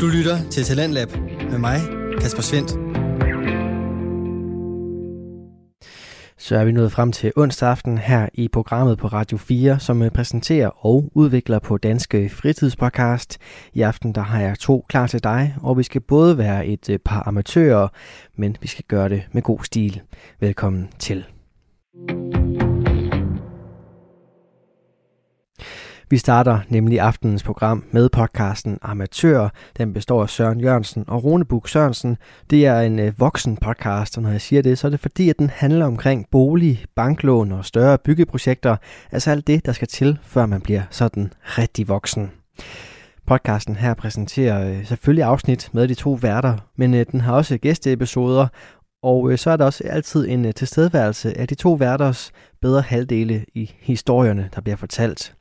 [0.00, 1.08] Du lytter til Talentlab
[1.50, 1.80] med mig,
[2.20, 2.70] Kasper Svendt.
[6.38, 10.02] Så er vi nået frem til onsdag aften her i programmet på Radio 4, som
[10.02, 13.38] øh, præsenterer og udvikler på Danske øh, Fritidspodcast.
[13.74, 16.90] I aften der har jeg to klar til dig, og vi skal både være et
[16.90, 17.88] øh, par amatører,
[18.34, 20.00] men vi skal gøre det med god stil.
[20.40, 21.24] Velkommen til.
[26.10, 29.48] Vi starter nemlig aftenens program med podcasten Amatør.
[29.78, 32.16] Den består af Søren Jørgensen og Rune Buk Sørensen.
[32.50, 35.30] Det er en øh, voksen podcast, og når jeg siger det, så er det fordi,
[35.30, 38.76] at den handler omkring bolig, banklån og større byggeprojekter.
[39.12, 42.30] Altså alt det, der skal til, før man bliver sådan rigtig voksen.
[43.26, 47.58] Podcasten her præsenterer øh, selvfølgelig afsnit med de to værter, men øh, den har også
[47.58, 48.46] gæsteepisoder,
[49.02, 53.70] og så er der også altid en tilstedeværelse af de to værters bedre halvdele i
[53.80, 55.34] historierne, der bliver fortalt.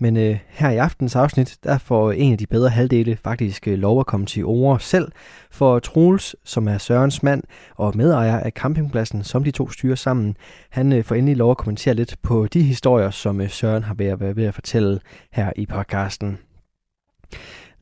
[0.00, 3.78] Men øh, her i aftens afsnit, der får en af de bedre halvdele faktisk øh,
[3.78, 5.12] lov at komme til ord selv.
[5.50, 7.42] For Troels, som er Sørens mand
[7.76, 10.36] og medejer af campingpladsen, som de to styrer sammen,
[10.70, 13.94] han øh, får endelig lov at kommentere lidt på de historier, som øh, Søren har
[13.94, 15.00] været ved, ved at fortælle
[15.32, 16.38] her i podcasten.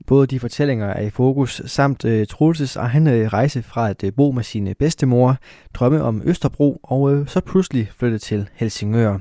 [0.07, 4.13] Både de fortællinger er i fokus, samt øh, Troelses egen øh, rejse fra at øh,
[4.17, 5.37] bo med sine bedstemor,
[5.75, 9.19] drømme om Østerbro og øh, så pludselig flytte til Helsingør.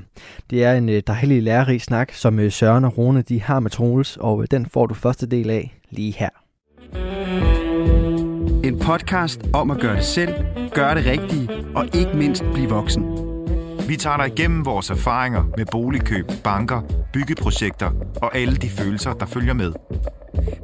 [0.50, 3.70] Det er en øh, dejlig lærerig snak, som øh, Søren og Rune de har med
[3.70, 6.28] Troels, og øh, den får du første del af lige her.
[8.64, 10.34] En podcast om at gøre det selv,
[10.74, 13.02] gøre det rigtige og ikke mindst blive voksen.
[13.88, 16.80] Vi tager dig igennem vores erfaringer med boligkøb, banker,
[17.12, 17.90] byggeprojekter
[18.22, 19.72] og alle de følelser, der følger med.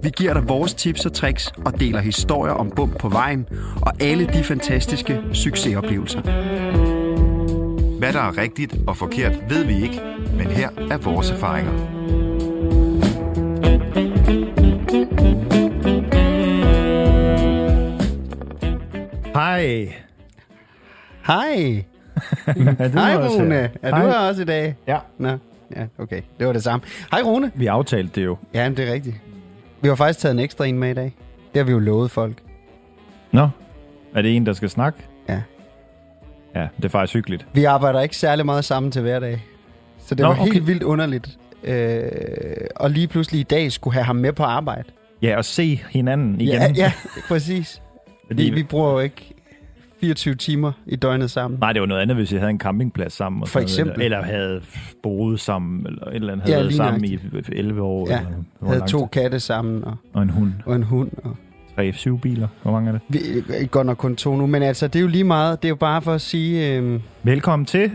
[0.03, 3.47] Vi giver dig vores tips og tricks og deler historier om bump på vejen
[3.83, 6.21] og alle de fantastiske succesoplevelser.
[7.99, 10.01] Hvad der er rigtigt og forkert, ved vi ikke,
[10.37, 11.73] men her er vores erfaringer.
[19.35, 19.89] Hej.
[21.27, 21.85] Hej.
[22.79, 23.55] Er du Hej også Rune.
[23.55, 23.69] her?
[23.83, 24.03] Er Hej.
[24.03, 24.77] du her også i dag?
[24.87, 24.99] Ja.
[25.19, 25.29] Nå,
[25.77, 26.21] ja, okay.
[26.39, 26.87] Det var det samme.
[27.11, 27.51] Hej Rune.
[27.55, 28.37] Vi aftalte det jo.
[28.55, 29.17] Ja, det er rigtigt.
[29.83, 31.15] Vi har faktisk taget en ekstra en med i dag.
[31.53, 32.43] Det har vi jo lovet folk.
[33.33, 33.49] Nå,
[34.15, 34.99] er det en, der skal snakke?
[35.29, 35.43] Ja.
[36.55, 37.47] Ja, det er faktisk hyggeligt.
[37.53, 39.45] Vi arbejder ikke særlig meget sammen til hverdag.
[39.99, 40.61] Så det Nå, var helt okay.
[40.67, 41.39] vildt underligt.
[41.65, 42.03] Øh,
[42.77, 44.89] og lige pludselig i dag skulle have ham med på arbejde.
[45.23, 46.55] Ja, at se hinanden igen.
[46.55, 46.93] Ja, ja
[47.29, 47.83] præcis.
[48.27, 49.35] Fordi, Vi, vi bruger jo ikke
[50.03, 51.61] 24 timer i døgnet sammen.
[51.61, 53.43] Nej, det var noget andet, hvis jeg havde en campingplads sammen.
[53.43, 54.05] Og For sådan noget, eksempel.
[54.05, 54.61] Eller, havde
[55.03, 56.49] boet sammen, eller et eller andet.
[56.49, 57.05] Ja, Havde været lige sammen
[57.53, 58.09] i 11 år.
[58.11, 60.53] Ja, eller, havde to katte sammen og, Og en hund.
[60.67, 61.11] og en hund.
[61.25, 61.37] Og
[61.77, 62.49] Tre, syv biler.
[62.63, 63.01] Hvor mange er det?
[63.61, 65.63] vi, godt nok kun to nu, men altså, det er jo lige meget.
[65.63, 66.77] Det er jo bare for at sige...
[66.77, 67.91] Øh, Velkommen til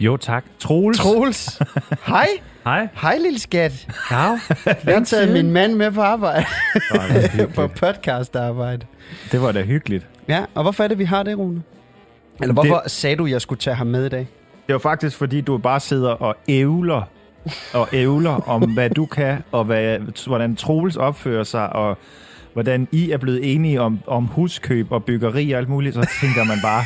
[0.00, 0.44] Jo, tak.
[0.58, 0.98] Troels.
[0.98, 1.58] Troels.
[2.06, 2.26] Hej.
[2.64, 2.88] Hej.
[3.02, 3.88] Hej, lille skat.
[4.10, 4.16] Ja.
[4.84, 6.44] Jeg har taget min mand med på arbejde.
[6.92, 8.86] Nå, var på podcastarbejde.
[9.32, 10.06] Det var da hyggeligt.
[10.28, 11.62] Ja, og hvorfor er det, vi har det, Rune?
[12.40, 12.90] Eller hvorfor det...
[12.90, 14.28] sagde du, jeg skulle tage ham med i dag?
[14.66, 17.02] Det var faktisk, fordi du bare sidder og ævler
[17.74, 21.98] og ævler om, hvad du kan, og hvad, hvordan Troels opfører sig, og
[22.52, 26.44] hvordan I er blevet enige om, om huskøb og byggeri og alt muligt, så tænker
[26.44, 26.84] man bare,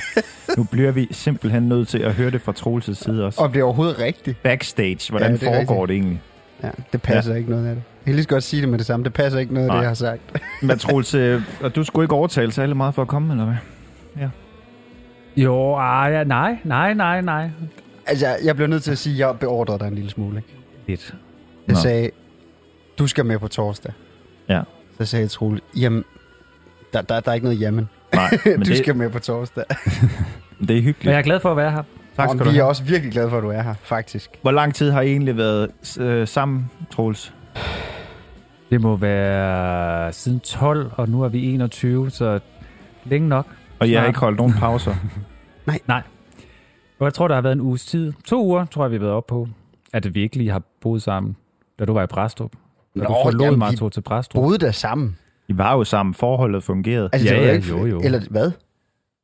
[0.56, 3.40] nu bliver vi simpelthen nødt til at høre det fra Troels' side også.
[3.42, 4.42] Og det er overhovedet rigtigt.
[4.42, 5.88] Backstage, hvordan Ja, det foregår rigtigt.
[5.88, 6.20] det egentlig?
[6.62, 7.38] Ja, det passer ja.
[7.38, 7.82] ikke noget af det.
[8.00, 9.04] Jeg kan lige så godt sige det med det samme.
[9.04, 10.21] Det passer ikke noget af det, jeg har sagt.
[10.62, 13.56] Men Troels, øh, og du skulle ikke overtale særlig meget for at komme, eller hvad?
[15.37, 17.50] Jo, ah, ja, nej, nej, nej, nej.
[18.06, 20.37] Altså, jeg- bliver nødt til at sige, at jeg beordrede dig en lille smule.
[20.37, 20.49] Ikke?
[20.87, 21.15] Lidt.
[21.66, 21.81] Jeg Nå.
[21.81, 22.10] sagde,
[22.99, 23.93] du skal med på torsdag.
[24.49, 24.62] Ja.
[24.99, 26.04] Så sagde jeg Troel, jamen,
[26.93, 27.88] der, der, der er ikke noget jamen.
[28.15, 29.65] Nej, men du det, skal med på torsdag.
[30.69, 31.04] det er hyggeligt.
[31.04, 31.82] Men jeg er glad for at være her.
[32.20, 34.31] Tak Og skal du vi er også virkelig glade for, at du er her, faktisk.
[34.42, 35.70] Hvor lang tid har I egentlig været
[36.00, 37.34] øh, sammen, Troels?
[38.70, 42.41] Det må være siden 12, og nu er vi 21, så
[43.04, 43.47] længe nok.
[43.78, 44.94] Og I har ikke holdt nogen pauser?
[46.98, 48.12] Og jeg tror, der har været en uges tid.
[48.25, 49.48] To uger, tror jeg, vi har været op på,
[49.92, 51.37] at vi ikke lige har boet sammen,
[51.78, 52.52] da du var i Præstrup.
[52.97, 54.43] Da du forlod jamen, mig og tog til Præstrup.
[54.43, 55.17] boede der sammen.
[55.49, 57.08] I var jo sammen, forholdet fungerede.
[57.12, 58.00] Altså, Ja, det var ja, ikke, jo, jo.
[58.05, 58.52] Eller hvad?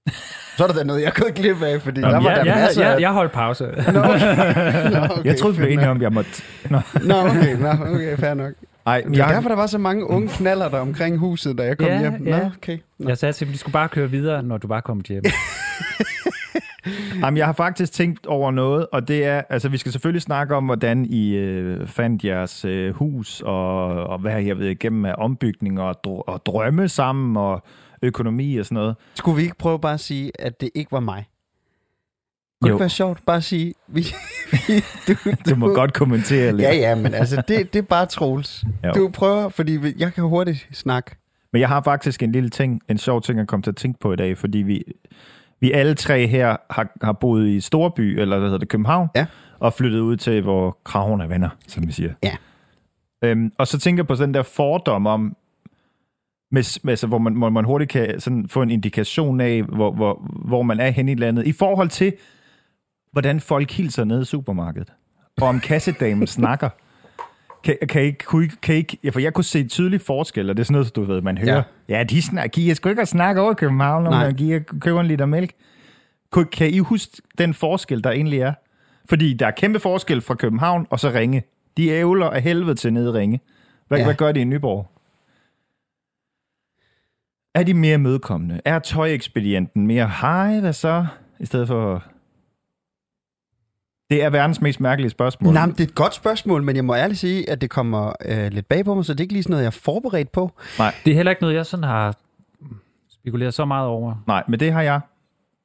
[0.57, 2.45] Så er der da noget, jeg gået glip af, fordi Nå, der var ja, der
[2.45, 3.01] Ja, masser ja, af...
[3.01, 3.65] jeg holdt pause.
[3.65, 4.91] Nå, okay.
[4.93, 6.31] Nå, okay, Jeg troede, vi var enige om, jeg måtte...
[6.71, 6.81] Nå.
[7.05, 8.53] Nå, okay, nå, okay, fair nok.
[8.87, 11.63] Ej, Det er jeg, derfor, der var så mange unge knaller der omkring huset, da
[11.63, 12.13] jeg kom Ja, hjem.
[12.21, 12.51] Nå, ja.
[12.57, 12.79] okay.
[12.99, 13.09] Nå.
[13.09, 15.23] Jeg sagde til dem, de skulle bare køre videre, når du bare kom hjem.
[17.23, 19.43] jamen, jeg har faktisk tænkt over noget, og det er...
[19.51, 24.19] Altså, vi skal selvfølgelig snakke om, hvordan I øh, fandt jeres øh, hus, og, og
[24.19, 27.63] hvad jeg ved igennem af ombygninger og, dr- og drømme sammen, og
[28.07, 28.97] økonomi og sådan noget.
[29.15, 31.25] Skulle vi ikke prøve bare at sige, at det ikke var mig?
[32.63, 32.75] Kunne det Jo.
[32.75, 33.75] ikke være sjovt bare at sige...
[33.89, 34.07] Vi,
[34.53, 35.15] vi, du,
[35.51, 36.63] Du må godt kommentere lidt.
[36.63, 38.65] Ja, ja, men altså, det, det er bare Troels.
[38.87, 38.93] Jo.
[38.93, 41.11] Du prøver, fordi jeg kan hurtigt snakke.
[41.53, 43.99] Men jeg har faktisk en lille ting, en sjov ting, jeg kom til at tænke
[44.01, 44.83] på i dag, fordi vi,
[45.61, 49.27] vi alle tre her har, har boet i Storby, eller hvad hedder det, København, Ja.
[49.59, 52.13] og flyttet ud til, hvor kraven er venner, som vi siger.
[52.23, 52.37] Ja.
[53.23, 55.37] Øhm, og så tænker jeg på den der fordom om,
[56.51, 59.93] med, med, altså, hvor, man, hvor man hurtigt kan sådan få en indikation af, hvor,
[59.93, 62.13] hvor, hvor man er henne i landet, i forhold til,
[63.13, 64.93] hvordan folk hilser nede i supermarkedet,
[65.41, 66.69] og om kassedamen snakker.
[67.65, 70.57] Kan, kan, I, kunne I, kan I, ja, for jeg kunne se tydelig forskel, og
[70.57, 71.63] det er sådan noget, du ved, man hører.
[71.89, 74.25] Ja, ja de snakker, giver sgu ikke at snakke over i København, Nej.
[74.25, 75.51] man giver, køber en liter mælk.
[76.31, 78.53] Kunne, kan I huske den forskel, der egentlig er?
[79.09, 81.43] Fordi der er kæmpe forskel fra København og så Ringe.
[81.77, 83.41] De ævler af helvede til nede Ringe.
[83.89, 84.05] Hvad, ja.
[84.05, 84.96] hvad gør de i Nyborg?
[87.57, 88.61] Er de mere mødekommende?
[88.65, 91.07] Er tøjekspedienten mere hej, hvad så?
[91.41, 92.05] I stedet for...
[94.11, 95.55] Det er verdens mest mærkelige spørgsmål.
[95.55, 98.53] Nej, det er et godt spørgsmål, men jeg må ærligt sige, at det kommer øh,
[98.53, 100.53] lidt bag på mig, så det er ikke lige sådan noget, jeg er forberedt på.
[101.05, 102.17] Det er heller ikke noget, jeg sådan har
[103.11, 104.15] spekuleret så meget over.
[104.27, 105.01] Nej, men det har jeg.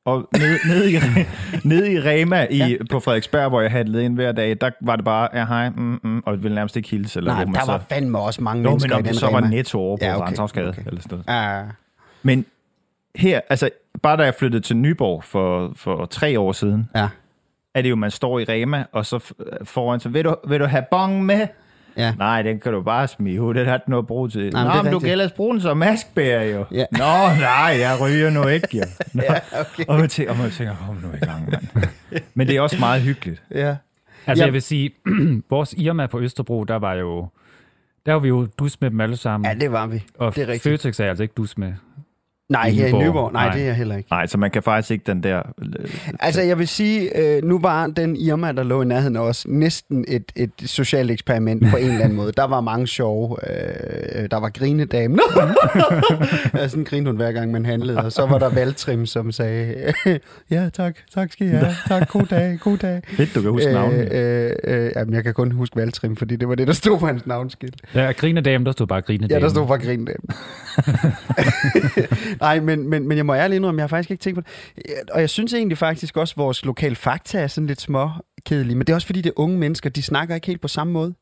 [0.06, 0.96] Og nede, nede, i,
[1.70, 2.76] nede i Rema i, ja.
[2.92, 6.00] på Frederiksberg, hvor jeg handlede ind hver dag, der var det bare, ja hej, mm,
[6.04, 7.20] mm, og ville nærmest ikke hilse.
[7.20, 9.20] Eller Nej, der så, var fandme også mange Nå, mennesker men om i den det
[9.20, 11.26] så var netto over på Ja, okay, okay, eller sådan noget.
[11.28, 11.66] Ah,
[12.24, 12.46] Men
[13.16, 13.70] her, altså
[14.02, 17.08] bare da jeg flyttede til Nyborg for, for tre år siden, ja,
[17.76, 19.34] er det jo, man står i Rema, og så
[19.64, 21.48] foran så, vil du, vil du have bong med?
[21.98, 22.14] Ja.
[22.18, 24.42] Nej, den kan du bare smide ud, det har du noget at bruge til.
[24.44, 26.66] men Nå, det er men du kan ellers bruge den som maskbærer jo.
[26.72, 26.86] Ja.
[26.92, 28.84] Nå, nej, jeg ryger nu ikke, jo.
[29.14, 29.24] Nå.
[29.24, 29.84] Ja, okay.
[29.88, 31.88] Og man tænker, og man tænker, kom nu i gang, mand.
[32.34, 33.42] Men det er også meget hyggeligt.
[33.52, 33.76] Ja.
[34.28, 34.46] Altså, Ja.
[34.46, 34.92] jeg vil sige,
[35.50, 37.28] vores Irma på Østerbro, der var jo...
[38.06, 39.50] Der var vi jo dus med dem alle sammen.
[39.52, 40.04] ja, det var vi.
[40.18, 40.64] og det er rigtigt.
[40.82, 41.74] Føtex er altså ikke dus med.
[42.52, 43.04] Nej, I her i Nyborg.
[43.04, 43.34] Nyborg.
[43.34, 43.54] Nej, Nej.
[43.56, 44.08] det er jeg heller ikke.
[44.12, 45.38] Nej, så man kan faktisk ikke den der...
[45.62, 45.86] øh,
[46.20, 50.06] Altså, jeg vil sige, øh, nu var den Irma, der lå i nærheden os, næsten
[50.08, 52.32] et, et socialt eksperiment på en eller anden måde.
[52.32, 53.38] Der var mange sjove.
[53.50, 55.20] Øh, der var grinedamen.
[56.56, 57.98] ja, sådan grinede hun hver gang, man handlede.
[57.98, 59.94] Og så var der Valtrim, som sagde,
[60.52, 61.68] ja, tak, tak skal I have.
[61.88, 63.02] Tak, god dag, god dag.
[63.08, 64.12] Fedt, du kan huske navnet.
[64.14, 67.00] Øh, øh, øh, jamen, jeg kan kun huske Valtrim, fordi det var det, der stod
[67.00, 67.76] på hans navnskilt.
[67.96, 69.34] Ja, grinedame, der stod bare grinedame.
[69.40, 70.30] Ja, der stod bare grinedamen.
[72.42, 74.44] Nej, men, men, men jeg må ærligt indrømme, jeg har faktisk ikke tænkt på
[74.76, 75.10] det.
[75.12, 78.10] Og jeg synes egentlig faktisk også, at vores lokale fakta er sådan lidt små
[78.46, 78.76] kedelige.
[78.76, 80.94] Men det er også fordi, det er unge mennesker, de snakker ikke helt på samme
[80.94, 81.14] måde.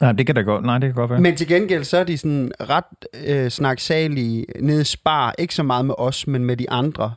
[0.00, 1.20] Nej, det kan da godt, nej, det kan godt være.
[1.20, 2.84] Men til gengæld, så er de sådan ret
[3.26, 5.34] øh, snaksalige nede i Spar.
[5.38, 7.12] Ikke så meget med os, men med de andre.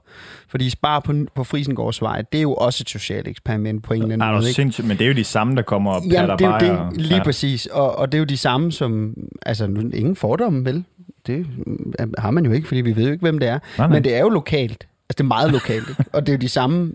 [0.50, 4.14] Fordi Spar på, på Frisengårdsvej, det er jo også et socialt eksperiment på en eller
[4.14, 4.50] anden måde.
[4.50, 6.04] er sindssygt, men det er jo de samme, der kommer op.
[6.12, 7.24] Jamen, det er jo det, lige ja.
[7.24, 7.66] præcis.
[7.66, 9.14] Og, og det er jo de samme som...
[9.46, 10.84] Altså, nu- ingen fordomme, vel?
[11.28, 11.48] Det
[12.18, 13.60] har man jo ikke, fordi vi ved jo ikke, hvem det er.
[13.78, 13.88] Nej, nej.
[13.88, 14.88] Men det er jo lokalt.
[15.10, 16.06] Altså, det er meget lokalt, ikke?
[16.14, 16.94] Og det er jo de samme,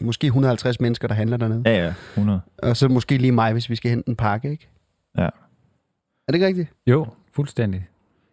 [0.00, 1.62] måske 150 mennesker, der handler dernede.
[1.66, 2.40] Ja, ja, 100.
[2.58, 4.68] Og så måske lige mig, hvis vi skal hente en pakke, ikke?
[5.18, 5.22] Ja.
[5.22, 5.28] Er
[6.28, 6.68] det ikke rigtigt?
[6.86, 7.86] Jo, fuldstændig.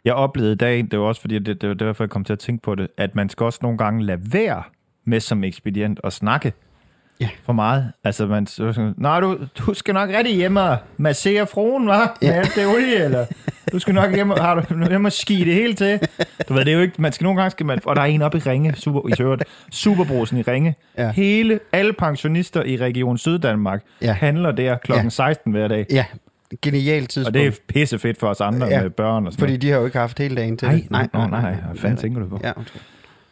[0.06, 2.34] Jeg oplevede i dag, det var også fordi, det, det var derfor, jeg kom til
[2.34, 4.64] at tænke på det, at man skal også nogle gange lade være
[5.06, 6.54] med som ekspedient at snakke
[7.22, 7.30] Ja.
[7.46, 7.92] for meget.
[8.04, 11.94] Altså, man så sådan, Nej, du, du skal nok rigtig hjemme og massere fruen, hva'?
[12.22, 12.32] Med Ja.
[12.32, 13.26] alt det olie, eller?
[13.72, 16.00] Du skal nok hjemme, har du hjemme og ski det hele til.
[16.50, 18.06] Du ved, det er jo ikke, man skal nogle gange, skal man, og der er
[18.06, 20.76] en oppe i Ringe, super, i øvrigt, Superbrosen i Ringe.
[20.98, 21.12] Ja.
[21.12, 24.12] Hele, alle pensionister i Region Syddanmark Ja.
[24.14, 25.10] handler der klokken Ja.
[25.10, 25.86] 16 hver dag.
[25.92, 26.06] Ja,
[26.62, 27.28] genialt tidspunkt.
[27.38, 28.82] Og det er pisse fedt for os andre Ja.
[28.82, 30.92] med børn og sådan Fordi de har jo ikke haft hele dagen til Nej, det.
[30.92, 31.52] nej, nej, nej, nej.
[31.54, 32.40] Hvad fanden tænker du på?
[32.44, 32.82] Ja, undskyld.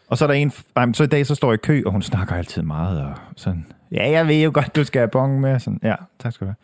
[0.10, 1.92] Og så er der en, ej, så i dag, så står jeg i kø, og
[1.92, 5.40] hun snakker altid meget, og sådan, ja, jeg ved jo godt, du skal have bong
[5.42, 6.56] med, sådan, ja, tak skal du have.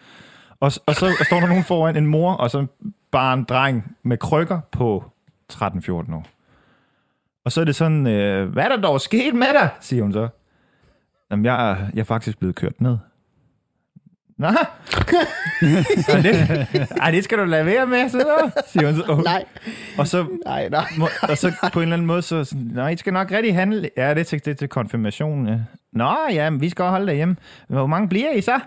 [0.60, 2.66] Og, og så står der nogen foran en mor, og så
[3.12, 5.04] bare en dreng med krykker på
[5.54, 6.26] 13-14 år.
[7.46, 10.14] Og så er det sådan, øh, hvad er der dog sket med dig, siger hun
[10.14, 10.28] så.
[11.32, 12.98] Jamen, jeg, er- jeg er faktisk blevet kørt ned.
[14.38, 14.48] Nå,
[16.08, 19.22] Ej, det, ej, det skal du lade være med, så, siger hun så.
[19.26, 19.46] Nej,
[19.98, 20.86] Og så nej, nej.
[20.98, 23.56] må, og så på en eller anden måde, så sådan, nej, I skal nok rigtig
[23.56, 23.90] handle.
[23.98, 25.50] Ja, det er til, det er til konfirmation.
[25.94, 27.36] Nå, ja, men vi skal holde derhjemme.
[27.68, 28.60] Hvor mange bliver I så?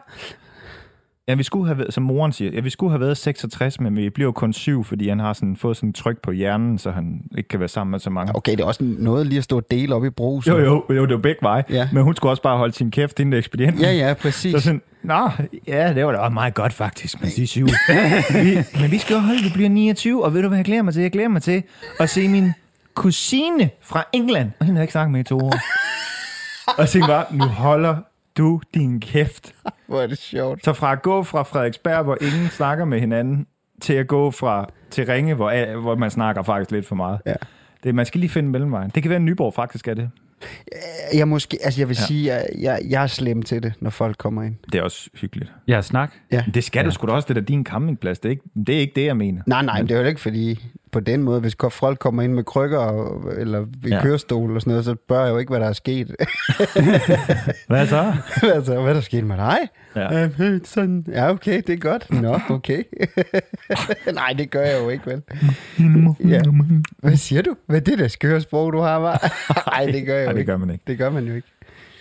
[1.28, 3.96] Ja, vi skulle have været, som moren siger, ja, vi skulle have været 66, men
[3.96, 6.90] vi bliver jo kun syv, fordi han har sådan, fået sådan tryk på hjernen, så
[6.90, 8.36] han ikke kan være sammen med så mange.
[8.36, 10.46] Okay, det er også noget lige at stå og dele op i brug.
[10.46, 11.64] Jo, jo, jo, det var begge veje.
[11.70, 11.88] Ja.
[11.92, 13.82] Men hun skulle også bare holde sin kæft inden ekspedienten.
[13.82, 14.52] Ja, ja, præcis.
[14.52, 15.30] Så sådan, nå,
[15.66, 17.66] ja, det var da meget godt faktisk, men de syv.
[18.42, 20.82] vi, men vi skal jo holde, vi bliver 29, og ved du hvad jeg glæder
[20.82, 21.02] mig til?
[21.02, 21.62] Jeg glæder mig til
[22.00, 22.52] at se min
[22.94, 25.54] kusine fra England, og hende har jeg ikke snakket med i to år.
[26.76, 27.96] og jeg tænkte bare, nu holder
[28.38, 29.54] du din kæft.
[29.88, 30.64] Hvor er det sjovt.
[30.64, 33.46] Så fra at gå fra Frederiksberg, hvor ingen snakker med hinanden,
[33.80, 37.18] til at gå fra til Ringe, hvor, hvor man snakker faktisk lidt for meget.
[37.26, 37.34] Ja.
[37.84, 38.90] Det, man skal lige finde mellemvejen.
[38.94, 40.10] Det kan være, at Nyborg faktisk er det.
[41.14, 42.06] Jeg, måske, altså jeg vil Ja.
[42.06, 44.54] sige, at jeg, jeg, jeg er slem til det, når folk kommer ind.
[44.72, 45.52] Det er også hyggeligt.
[45.68, 46.12] Ja, snak.
[46.32, 46.44] Ja.
[46.54, 46.86] Det skal ja.
[46.86, 48.18] du sgu da også, det er da din campingplads.
[48.18, 49.42] Det er, ikke, det er ikke det, jeg mener.
[49.46, 51.40] Nej, nej, men det er jo ikke, fordi på den måde.
[51.40, 53.96] Hvis folk kommer ind med krykker og, eller ved Ja.
[53.96, 54.02] ja.
[54.02, 56.06] kørestol og sådan noget, så spørger jeg jo ikke, hvad der er sket.
[57.68, 58.14] Hvad så?
[58.40, 59.58] hvad er der sket med dig?
[59.96, 60.24] Ja.
[60.40, 62.10] Øh, sådan, ja, okay, det er godt.
[62.10, 62.82] Nå, okay.
[64.14, 65.22] Nej, det gør jeg jo ikke, vel?
[66.30, 66.40] Ja.
[66.98, 67.54] Hvad siger du?
[67.66, 69.32] Hvad er det der skøre sprog, du har, var?
[69.70, 70.84] Nej, det gør jeg jo Nej, det gør man ikke.
[70.86, 71.48] Det gør man jo ikke.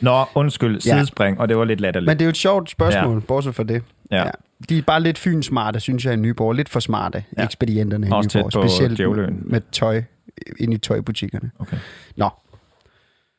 [0.01, 0.79] Nå, undskyld, Ja.
[0.79, 2.09] sidespring, og det var lidt latterligt.
[2.09, 3.19] Men det er jo et sjovt spørgsmål, ja.
[3.19, 3.83] bortset fra det.
[4.11, 4.23] Ja.
[4.69, 6.55] De er bare lidt fynsmarte, synes jeg, i Nyborg.
[6.55, 7.43] Lidt for smarte, Ja.
[7.43, 8.51] ekspedienterne i Også Nyborg.
[8.51, 9.41] Specielt med, Djævleøen.
[9.45, 10.03] med tøj
[10.59, 11.51] ind i tøjbutikkerne.
[11.59, 11.77] Okay.
[12.17, 12.29] Nå,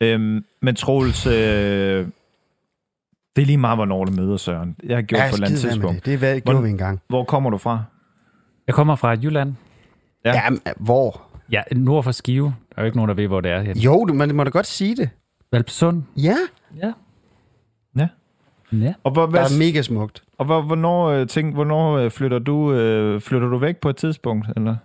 [0.01, 1.33] Øhm, men Troels, øh,
[3.37, 4.77] det er lige meget, hvornår du møder Søren.
[4.85, 5.97] Jeg har gjort ja, på et eller andet tidspunkt.
[5.97, 6.05] det.
[6.07, 7.01] Det er, hvad Hvor- gjorde vi engang.
[7.09, 7.83] Hvor kommer du fra?
[8.67, 9.55] Jeg kommer fra Jylland.
[10.25, 10.31] Ja.
[10.35, 10.41] Ja.
[10.45, 11.23] Jamen, hvor?
[11.53, 12.45] Ja, nord for Skive.
[12.45, 13.61] Der er jo ikke nogen, der ved, hvor det er.
[13.63, 13.81] henne.
[13.81, 15.11] Jo, du, man må da godt sige det.
[15.53, 16.03] Valpsund.
[16.17, 16.37] Ja,
[16.83, 16.93] Ja.
[17.97, 18.09] Ja.
[18.73, 18.95] Ja.
[19.05, 20.23] Og, hvor, der hvad, er mega smukt.
[20.39, 23.97] Og hvor, hvornår, øh, tænk, hvornår øh, flytter, du, øh, flytter du væk på et
[23.97, 24.47] tidspunkt?
[24.57, 24.77] Eller?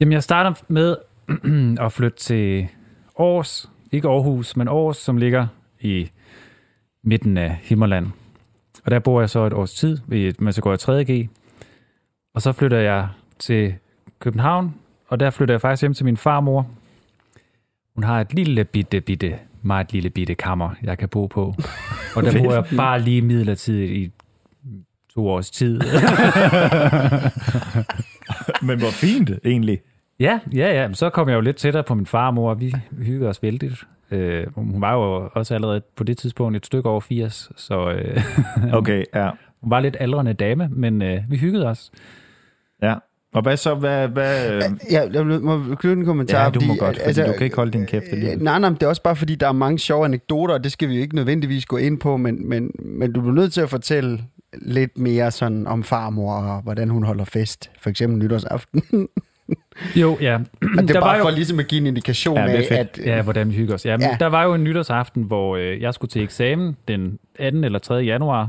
[0.00, 0.96] Jamen, jeg starter med
[1.84, 2.68] at flytte til
[3.18, 3.68] Aarhus.
[3.92, 5.46] Ikke Aarhus, men Aarhus, som ligger
[5.80, 6.10] i
[7.04, 8.06] midten af Himmerland.
[8.84, 9.98] Og der bor jeg så et års tid,
[10.38, 11.28] mens jeg går i 3.G.
[12.34, 13.08] Og så flytter jeg
[13.38, 13.74] til
[14.18, 14.74] København,
[15.08, 16.66] og der flytter jeg faktisk hjem til min farmor.
[17.94, 21.54] Hun har et lille bitte, bitte, meget lille bitte kammer, jeg kan bo på.
[22.16, 24.12] Og der bor jeg bare lige midlertidigt i
[25.14, 25.80] to års tid.
[28.66, 29.80] Men hvor fint, egentlig.
[30.20, 30.92] Ja, ja, ja.
[30.92, 33.74] Så kom jeg jo lidt tættere på min farmor, og vi hyggede os vældigt.
[34.10, 38.22] Øh, hun var jo også allerede på det tidspunkt et stykke over 80, så øh,
[38.72, 39.30] Okay, ja.
[39.60, 41.90] hun var lidt aldrende dame, men øh, vi hyggede os.
[42.82, 42.94] ja.
[43.34, 43.74] Og hvad så?
[43.74, 46.44] Hvad, hvad, øh, Ja, jeg må knytte en kommentar.
[46.44, 48.42] ja, du må fordi, godt, fordi altså, du kan ikke holde din kæft øh, alligevel.
[48.42, 50.72] Nej, nej, men det er også bare fordi, der er mange sjove anekdoter, og det
[50.72, 53.60] skal vi jo ikke nødvendigvis gå ind på, men, men, men du er nødt til
[53.60, 54.18] at fortælle
[54.62, 57.70] lidt mere sådan om farmor, og hvordan hun holder fest.
[57.80, 58.82] For eksempel nytårsaften.
[59.96, 60.34] Jo, ja.
[60.36, 62.66] Og det er Der var bare jo- for ligesom at give en indikation Ja, af,
[62.70, 63.00] at...
[63.04, 63.86] Ja, hvordan vi hygger os.
[63.86, 64.16] Ja, men Ja.
[64.20, 67.44] Der var jo en nytårsaften, hvor øh, jeg skulle til eksamen den 2.
[67.44, 67.94] eller 3.
[67.94, 68.48] januar.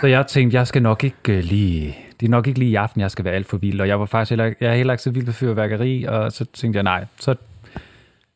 [0.00, 1.98] Så jeg tænkte, jeg skal nok ikke øh, lige...
[2.20, 3.80] Det er nok ikke lige i aften, jeg skal være alt for vild.
[3.80, 6.44] Og jeg var faktisk heller, jeg er heller ikke så vild med fyrværkeri, og så
[6.44, 7.34] tænkte jeg, nej, så,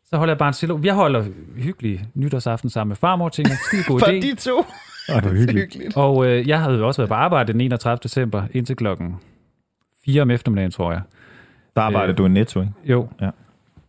[0.06, 0.80] så holder jeg bare en stille.
[0.82, 1.24] Jeg holder
[1.56, 4.12] hyggelig nytårsaften sammen med farmor, tænkte jeg, skide god For idé.
[4.30, 4.64] de to.
[5.08, 5.64] Ej, hvor Det hyggeligt.
[5.74, 5.96] hyggeligt.
[5.96, 7.98] Og øh, jeg havde også været på arbejde den 31.
[8.02, 9.16] december indtil klokken
[10.04, 11.00] 4 om eftermiddagen, tror jeg.
[11.76, 12.72] Der arbejder Øh, du i Netto, ikke?
[12.84, 13.08] Jo.
[13.20, 13.30] Ja.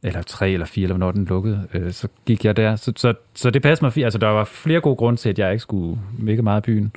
[0.04, 1.68] Eller 3 eller 4, eller hvornår den lukkede.
[1.74, 2.76] Øh, så gik jeg der.
[2.76, 4.04] Så, så, så det passede mig fint.
[4.04, 6.92] Altså, der var flere gode grunde til, at jeg ikke skulle mega meget i byen.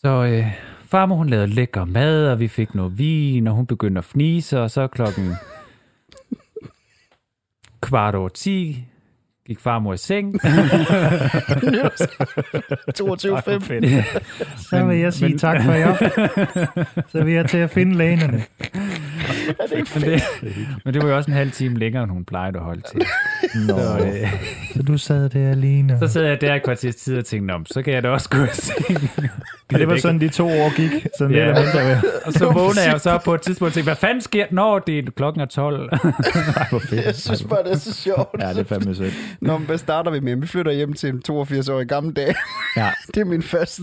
[0.00, 0.46] Så øh,
[0.86, 4.60] farmor, hun lavede lækker mad, og vi fik noget vin, og hun begyndte at fnise,
[4.60, 5.34] og så klokken
[7.80, 8.84] kvart over 10
[9.46, 10.34] gik farmor i seng.
[13.00, 14.64] 22.5.
[14.70, 16.10] Så vil jeg sige men- tak for aften.
[17.12, 18.36] Så vil jeg til at finde lænerne.
[19.94, 20.22] men, det,
[20.84, 23.00] men det var jo også en halv time længere, end hun plejede at holde til.
[23.68, 23.78] Nå.
[23.78, 24.32] Så, øh,
[24.76, 25.98] Så du sad der alene.
[25.98, 28.28] så sad jeg der i kvarters tid og tænkte, "Nå, så kan jeg da også
[28.28, 29.10] gå i seng.
[29.74, 31.06] Og det var sådan, de to år gik.
[31.18, 31.46] Sådan Ja.
[31.46, 32.00] lidt mindre.
[32.26, 34.78] Og så vågner jeg så på et tidspunkt og tænker, hvad fanden sker der, når
[34.78, 35.88] det er klokken er 12?
[36.70, 37.06] Hvor fedt.
[37.06, 38.28] Jeg synes bare, det er så sjovt.
[38.40, 39.14] Ja, det er fandme sødt.
[39.40, 40.36] Nå, men hvad starter vi med?
[40.36, 42.34] Vi flytter hjem til en 82-årig gammel dag.
[42.76, 42.90] Ja.
[43.14, 43.82] Det er min første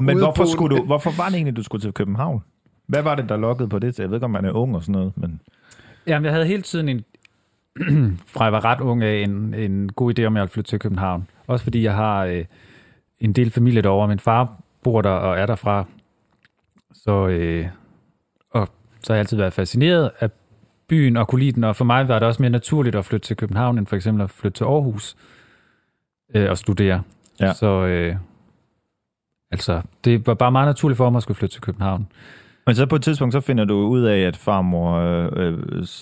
[0.00, 2.42] Men hvorfor, skulle du, hvorfor var det egentlig, du skulle til København?
[2.86, 3.98] Hvad var det, der lokkede på det?
[3.98, 5.40] Jeg ved ikke, om man er ung og sådan noget, men...
[6.06, 7.00] Jamen, jeg havde hele tiden en,
[8.32, 10.78] fra jeg var ret ung af, en, en god idé om, jeg ville flytte til
[10.78, 11.28] København.
[11.46, 12.44] Også fordi jeg har øh,
[13.20, 14.08] en del familie derovre.
[14.08, 15.84] Min far bor der og er derfra.
[16.94, 17.66] Så, øh,
[18.50, 18.68] og
[19.02, 20.30] så har jeg altid været fascineret af
[20.88, 23.26] byen og kunne lide den, og for mig var det også mere naturligt at flytte
[23.26, 25.16] til København, end for eksempel at flytte til Aarhus
[26.34, 27.02] øh, og studere.
[27.40, 27.52] Ja.
[27.52, 28.16] Så øh,
[29.50, 32.06] altså, det var bare meget naturligt for mig at skulle flytte til København.
[32.66, 34.96] Men så på et tidspunkt, så finder du ud af, at farmor
[35.36, 35.52] øh,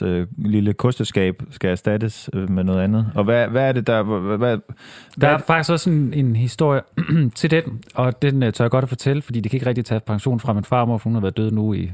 [0.02, 3.12] øh, lille kosteskab skal erstattes øh, med noget andet.
[3.14, 4.02] Og hvad, hvad er det der...
[4.02, 4.58] Hvad, hvad,
[5.20, 6.80] Der er hvad, faktisk også en, en historie
[7.36, 9.84] til den, og den uh, tør jeg godt at fortælle, fordi det kan ikke rigtig
[9.84, 11.92] tage pension fra min farmor, for hun har været død nu i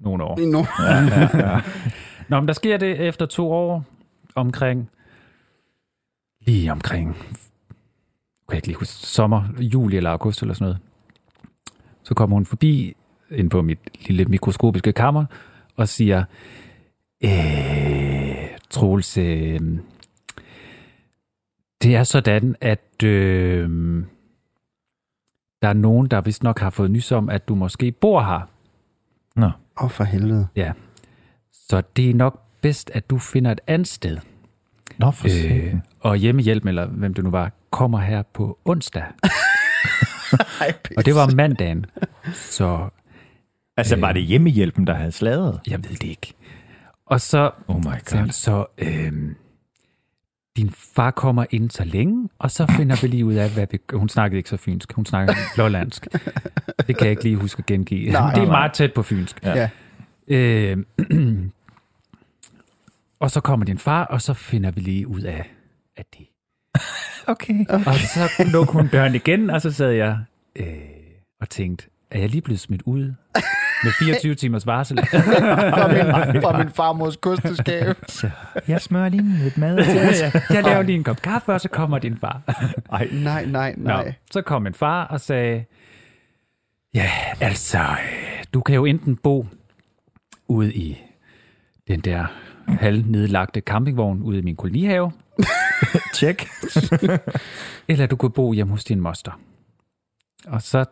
[0.00, 0.38] nogle år.
[0.38, 0.66] Nu.
[0.78, 1.60] ja, ja, ja.
[2.28, 3.84] Nå, men der sker det efter to år
[4.34, 4.90] omkring,
[6.46, 10.78] lige omkring, kan jeg ikke lige huske, sommer, juli eller august eller sådan noget.
[12.02, 12.96] Så kommer hun forbi
[13.34, 15.24] ind på mit lille mikroskopiske kammer
[15.76, 16.24] og siger,
[17.24, 19.60] øh, Troels, øh,
[21.82, 23.70] det er sådan, at øh,
[25.62, 28.48] der er nogen, der vist nok har fået nys om, at du måske bor her.
[29.76, 30.46] Åh, oh, for helvede.
[31.52, 34.18] Så det er nok bedst, at du finder et andet sted.
[34.98, 39.04] Nå, for Øh, og hjemmehjælp, eller hvem det nu var, kommer her på onsdag.
[40.60, 41.86] Ej, Og det var mandagen.
[42.32, 42.88] Så
[43.76, 45.60] Altså, var det hjemmehjælpen, der havde sladret?
[45.66, 46.34] Jeg ved det ikke.
[47.06, 49.12] Og så Oh my hun så, øh,
[50.56, 53.78] din far kommer ind så længe, og så finder vi lige ud af, hvad vi...
[53.92, 56.06] Hun snakkede ikke så fynsk, hun snakkede lollandsk.
[56.86, 58.10] Det kan jeg ikke lige huske at gengive.
[58.12, 58.50] Nej, det er nej.
[58.50, 59.42] meget tæt på fynsk.
[59.44, 59.68] Ja.
[60.28, 60.78] Øh,
[63.20, 65.50] og så kommer din far, og så finder vi lige ud af,
[65.96, 66.26] at det...
[67.26, 67.66] Okay.
[67.68, 70.18] Og så lukkede hun døren igen, og så sad jeg
[70.56, 70.66] øh,
[71.40, 73.14] og tænkte, er jeg lige blevet smidt ud
[73.84, 74.98] med 24 timers varsel?
[75.06, 77.96] Fra min, fra min farmors kosteskab.
[78.68, 79.78] Jeg smører lige lidt mad.
[80.50, 82.42] jeg laver lige en kop kaffe, og så kommer din far.
[82.90, 84.04] Nej, nej, nej.
[84.04, 85.64] Nå, så kom min far og sagde,
[86.94, 87.84] ja, altså,
[88.54, 89.46] du kan jo enten bo
[90.48, 90.98] ude i
[91.88, 92.26] den der
[92.68, 95.12] halvnedlagte campingvogn ude i min kolonihave,
[96.14, 96.48] Tjek.
[97.88, 99.40] eller du kan bo hjemme hos din moster.
[100.46, 100.84] Og så,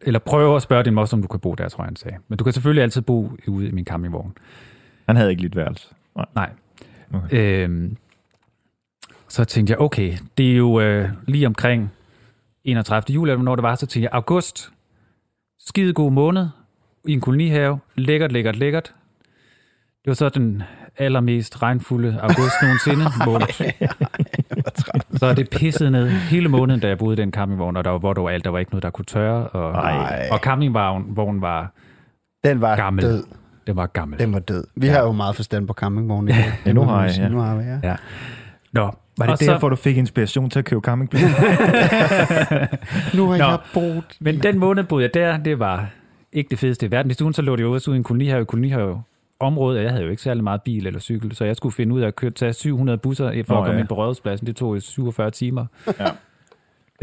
[0.00, 2.16] eller prøve at spørge din moster, om du kan bo der, tror jeg, han sagde.
[2.28, 4.32] Men du kan selvfølgelig altid bo ude i min campingvogn.
[5.06, 5.88] Han havde ikke lidt værelse.
[6.34, 6.50] Nej.
[7.14, 7.24] Okay.
[7.24, 7.64] Okay.
[7.64, 7.96] Øhm,
[9.28, 11.92] så tænkte jeg, okay, det er jo øh, lige omkring
[12.64, 13.14] 31.
[13.14, 14.70] juli, eller hvornår det var, så tænkte jeg, august,
[15.58, 16.46] skide god måned,
[17.04, 18.94] i en kolonihave, lækkert, lækkert, lækkert.
[20.04, 20.62] Det var så den
[20.96, 23.46] allermest regnfulde august nogensinde måned.
[25.16, 27.98] Så det pissede ned hele måneden, da jeg boede i den campingvogn, og der var
[27.98, 30.28] vådt overalt, der var ikke noget, der kunne tørre, og, Ej.
[30.32, 31.72] og campingvognen var,
[32.44, 33.04] Den var Gammel.
[33.04, 33.24] død.
[33.66, 34.18] den var gammel.
[34.18, 34.64] Den var død.
[34.76, 34.92] Vi ja.
[34.92, 36.30] har jo meget forstand på campingvogne.
[36.30, 36.52] i dag.
[36.66, 37.28] Ja, nu har jeg, ja.
[37.28, 37.78] Nu har vi, ja.
[37.82, 37.96] Ja.
[38.72, 41.22] Nå, Var det og så- derfor, du fik inspiration til at købe campingplads?
[43.14, 43.44] Nu har Nå.
[43.44, 44.04] jeg boet.
[44.20, 45.86] Men den måned boede jeg der, det var
[46.32, 47.10] ikke det fedeste i verden.
[47.10, 49.02] I stuen så lå det jo også ude i en kolonihave, kolonihave
[49.40, 51.94] område, og jeg havde jo ikke særlig meget bil eller cykel, så jeg skulle finde
[51.94, 53.78] ud af at køre, tage 700 busser for Nå, at komme ja.
[53.78, 54.46] ind på Rådhuspladsen.
[54.46, 55.66] Det tog jo 47 timer.
[56.00, 56.06] Ja.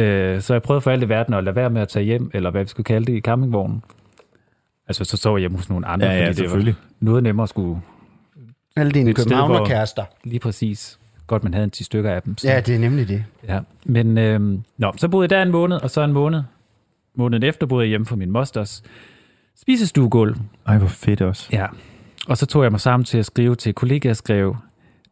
[0.05, 2.31] Øh, så jeg prøvede for alt i verden at lade være med at tage hjem,
[2.33, 3.83] eller hvad vi skulle kalde det, i campingvognen.
[4.87, 6.75] Altså, så sov jeg hjemme hos nogle andre, Ja, ja, fordi det selvfølgelig.
[7.01, 7.81] var noget nemmere at skulle
[8.75, 10.03] Alle dine københavnerkærester.
[10.23, 10.99] lige præcis.
[11.27, 12.37] Godt, man havde en 10 stykker af dem.
[12.37, 12.47] Så.
[12.47, 13.23] Ja, det er nemlig det.
[13.47, 16.41] Ja, men øhm, nå, så boede jeg der en måned, og så en måned.
[17.15, 18.83] Måneden efter boede jeg hjemme for min mosters
[19.61, 20.35] spisestuegulv.
[20.67, 21.49] Ej, hvor fedt også.
[21.51, 21.65] Ja,
[22.27, 24.55] og så tog jeg mig sammen til at skrive til kollegaer, jeg skrev,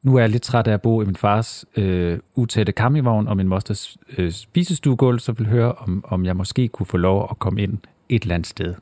[0.04, 3.38] nu er jeg lidt træt af at bo i min fars øh, utætte campingvogn og
[3.38, 7.40] min mosters øh, spisestuegulv, så vil høre, om, om jeg måske kunne få lov at
[7.40, 7.78] komme ind
[8.10, 8.74] et eller andet sted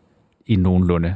[0.46, 1.16] i nogenlunde.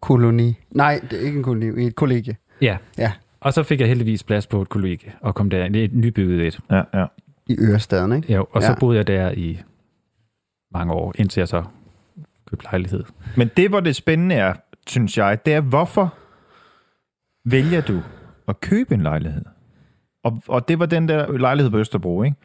[0.00, 0.54] Koloni.
[0.70, 1.86] Nej, det er ikke en koloni.
[1.86, 2.36] Et kollegie.
[2.60, 5.84] Ja, Ja, og så fik jeg heldigvis plads på et kollegie og kom der i
[5.84, 6.58] et nybygget et.
[6.70, 7.06] Ja, ja.
[7.46, 8.32] i Ørestaden, ikke?
[8.32, 8.78] Ja, og så Ja.
[8.78, 9.58] boede jeg der i
[10.72, 11.62] mange år, indtil jeg så
[12.50, 13.04] købte lejlighed.
[13.36, 14.54] Men det, hvor det spændende er,
[14.86, 16.14] synes jeg, det er, hvorfor
[17.44, 18.00] vælger du
[18.48, 19.44] at købe en lejlighed?
[20.24, 22.36] Og, og det var den der lejlighed på Østerbro, ikke?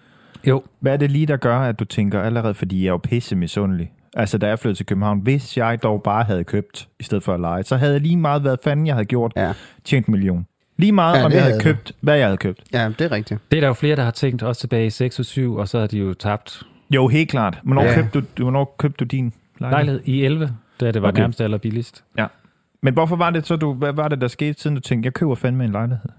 [0.47, 2.97] Jo, Hvad er det lige, der gør, at du tænker allerede, fordi jeg er jo
[2.97, 3.91] pisse misundelig?
[4.15, 7.33] Altså, da jeg flyttede til København, hvis jeg dog bare havde købt, i stedet for
[7.33, 9.53] at lege, så havde jeg lige meget, hvad fanden jeg havde gjort, Ja.
[9.83, 10.45] tjent en million.
[10.77, 12.63] Lige meget, Ja, ja, om det jeg havde havde købt, hvad jeg havde købt.
[12.73, 13.39] Ja, det er rigtigt.
[13.51, 15.67] Det er der jo flere, der har tænkt, også tilbage i 6 og 7, og
[15.67, 17.59] så har de jo tabt Jo, helt klart.
[17.63, 17.89] Hvornår, Ja.
[17.89, 17.95] ja.
[17.95, 19.93] købte, du, hvornår købte du din lejlighed?
[19.99, 21.19] lejlighed i 11, da det var okay.
[21.19, 22.03] Nærmest allerbilligst.
[22.83, 25.13] Men hvorfor var det så, du, hvad var det, der skete, siden du tænkte, jeg
[25.13, 26.09] køber fandme en lejlighed?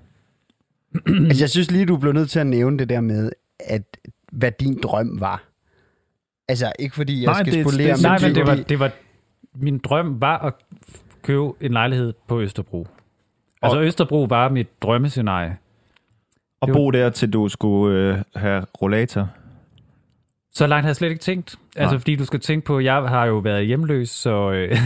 [1.29, 3.83] Altså, jeg synes lige, du blev nødt til at nævne det der med, at
[4.33, 5.43] hvad din drøm var.
[6.49, 8.91] Altså, ikke fordi jeg Nej, skal det- spolere, det- Nej, men det var, det var,
[9.55, 10.55] min drøm var at
[11.23, 12.87] købe en lejlighed på Østerbro.
[13.63, 15.57] Altså Og- Østerbro var mit drømmescenarie.
[16.61, 19.29] Og bo der, til du skulle øh, have rollator.
[20.57, 21.57] Så langt havde jeg slet ikke tænkt.
[21.77, 22.01] Altså Nej.
[22.01, 24.79] fordi du skal tænke på, jeg har jo været hjemløs, så, øh,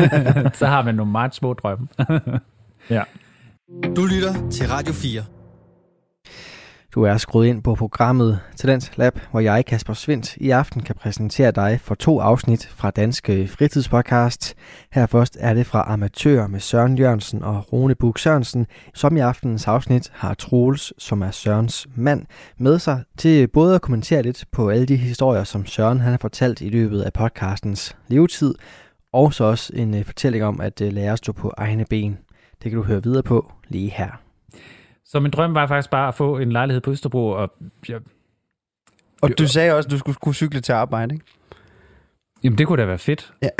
[0.60, 1.88] så har man nogle meget små drømme.
[3.96, 5.22] Du lytter til Radio 4.
[6.94, 10.94] Du er skruet ind på programmet Talent Lab, hvor jeg, Kasper Svindt, i aften kan
[10.94, 14.54] præsentere dig for to afsnit fra Danske Fritidspodcast.
[14.92, 19.20] Her først er det fra Amatør med Søren Jørgensen og Rune Bug Sørensen, som i
[19.20, 22.26] aftenens afsnit har Troels, som er Sørens mand,
[22.58, 26.18] med sig til både at kommentere lidt på alle de historier, som Søren han har
[26.18, 28.54] fortalt i løbet af podcastens levetid,
[29.12, 32.18] og så også en øh, fortælling om at øh, lære at stå på egne ben.
[32.62, 34.31] Det kan du høre videre på lige her.
[35.12, 37.52] Så min drøm var faktisk bare at få en lejlighed på Østerbro, og
[37.88, 38.00] jeg,
[39.22, 41.26] Og du sagde også, at du skulle kunne cykle til arbejde, ikke?
[42.44, 43.32] jamen det kunne da være fedt.
[43.42, 43.50] Nej,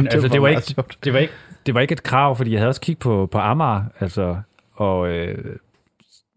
[0.00, 0.98] Men altså, det var, ikke, sjovt.
[1.04, 1.32] det, var ikke,
[1.66, 4.36] det var ikke et krav, fordi jeg havde også kigget på, på Amager, altså,
[4.74, 5.56] og, øh,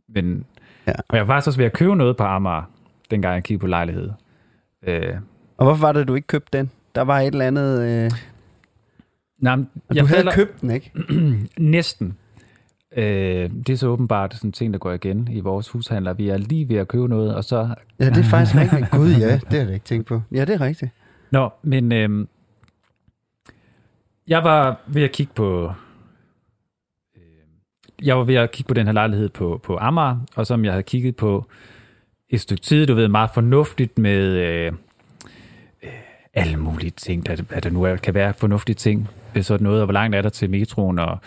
[0.09, 0.45] men,
[0.87, 0.91] Ja.
[0.91, 0.95] ja.
[1.09, 2.63] og jeg var faktisk også ved at købe noget på Amager,
[3.11, 4.09] dengang jeg kiggede på lejlighed.
[4.83, 5.13] Øh,
[5.57, 6.71] Og hvorfor var det, du ikke købte den?
[6.95, 7.81] Der var et eller andet...
[7.81, 8.11] Øh...
[9.41, 10.91] nej, men jeg du havde falder- købt den, ikke?
[11.57, 12.17] Næsten.
[12.97, 16.13] Øh, det er så åbenbart sådan en ting, der går igen i vores hushandler.
[16.13, 17.75] Vi er lige ved at købe noget, og så...
[17.99, 18.91] Ja, det er faktisk rigtigt.
[18.91, 20.21] Gud, ja, det har jeg ikke tænkt på.
[20.31, 20.91] Ja, det er rigtigt.
[21.31, 22.27] Nå, men øh,
[24.27, 25.71] Jeg var ved at kigge på...
[27.15, 27.21] øh,
[28.07, 30.73] Jeg var ved at kigge på den her lejlighed på, på Amager, og som jeg
[30.73, 31.45] havde kigget på
[32.29, 34.71] et stykke tid, du ved, meget fornuftigt med øh,
[35.83, 35.89] øh,
[36.33, 39.85] alle mulige ting, der, der nu er, kan være fornuftige ting ved sådan noget, og
[39.85, 41.17] hvor langt er der til metroen, og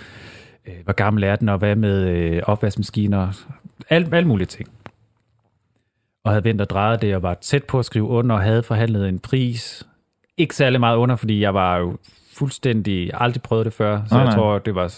[0.68, 3.44] øh, hvor gammel er den, og hvad med øh, opvaskemaskiner,
[3.90, 4.68] alt, alle mulige ting.
[6.24, 8.62] Og havde vendt og drejet det, og var tæt på at skrive under, og havde
[8.62, 9.86] forhandlet en pris.
[10.36, 11.96] Ikke særlig meget under, fordi jeg var jo
[12.32, 14.36] fuldstændig aldrig prøvet det før, så Nej, jeg nej.
[14.36, 14.94] tror, det var...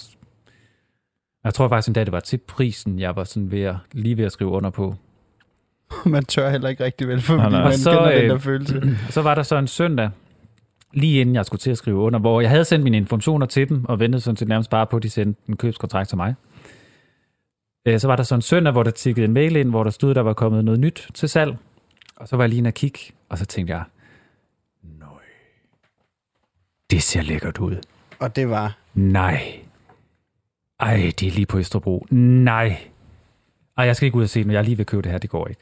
[1.44, 4.24] Jeg tror faktisk endda, det var til prisen, jeg var sådan ved at, lige ved
[4.24, 4.94] at skrive under på.
[6.06, 7.58] Man tør heller ikke rigtig vel, fordi Nej, nej.
[7.58, 8.76] man Og så, kender den øh, der følelse.
[9.06, 10.10] Og så var der så en søndag,
[10.94, 13.68] lige inden jeg skulle til at skrive under, hvor jeg havde sendt mine informationer til
[13.68, 16.34] dem, og ventede sådan set nærmest bare på, at de sendte en købskontrakt til mig.
[17.86, 19.90] Øh, Så var der så en søndag, hvor der tikkede en mail ind, hvor der
[19.90, 21.56] stod, der var kommet noget nyt til salg.
[22.16, 23.84] Og så var jeg lige inde og kigge, og så tænkte jeg,
[24.82, 25.08] nøj,
[26.90, 27.76] det ser lækkert ud.
[28.18, 28.76] Og det var...
[28.94, 29.42] Nej.
[30.80, 32.06] Ej, det er lige på Østerbro.
[32.10, 32.78] Nej.
[33.78, 35.10] Ej, jeg skal ikke ud og se den, jeg er lige ved at købe det
[35.12, 35.60] her, det går ikke.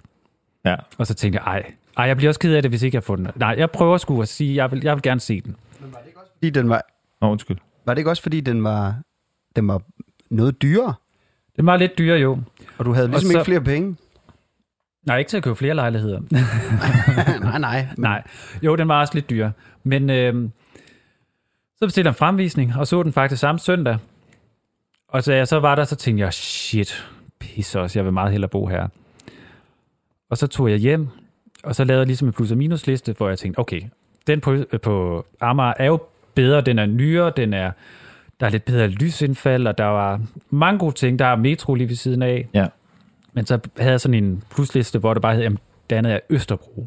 [0.64, 0.77] Ja.
[0.99, 3.02] Og så tænkte jeg, ej, ej, jeg bliver også ked af det, hvis ikke jeg
[3.02, 3.28] får den.
[3.37, 5.57] Nej, jeg prøver sgu at sige, jeg vil, jeg vil gerne se den.
[6.35, 6.83] Fordi den var,
[7.20, 7.57] Nå, undskyld.
[7.87, 8.96] var det ikke også, fordi den var,
[9.57, 9.83] den var
[10.31, 10.94] noget dyrere,
[11.57, 12.38] Den var lidt dyre, jo.
[12.78, 13.96] og du havde ligesom så- ikke flere penge?
[15.07, 16.20] Nej, ikke til at købe flere lejligheder.
[17.40, 17.87] nej, nej.
[17.96, 18.22] Men, Nej,
[18.62, 19.50] jo, den var også lidt dyr.
[19.85, 20.48] Men øh,
[21.78, 23.98] så bestilte jeg en fremvisning, og så den faktisk samme søndag.
[25.09, 27.09] Og så, jeg så var der, så tænkte jeg, shit,
[27.40, 28.88] pisse også, jeg vil meget hellere bo her.
[30.31, 31.09] Og så tog jeg hjem,
[31.62, 33.83] og så lavede jeg ligesom en plus- og minusliste, hvor jeg tænkte, okay,
[34.27, 35.98] den på, øh, på Amager er jo
[36.35, 37.70] bedre, den er nyere, den er,
[38.40, 40.20] der er lidt bedre lysindfald, og der var
[40.51, 41.18] mange gode ting.
[41.18, 42.48] Der er metro lige ved siden af.
[42.55, 42.66] Ja.
[43.33, 45.59] Men så havde jeg sådan en plusliste, hvor det bare hed, jamen,
[45.90, 46.87] det andet er Østerbro.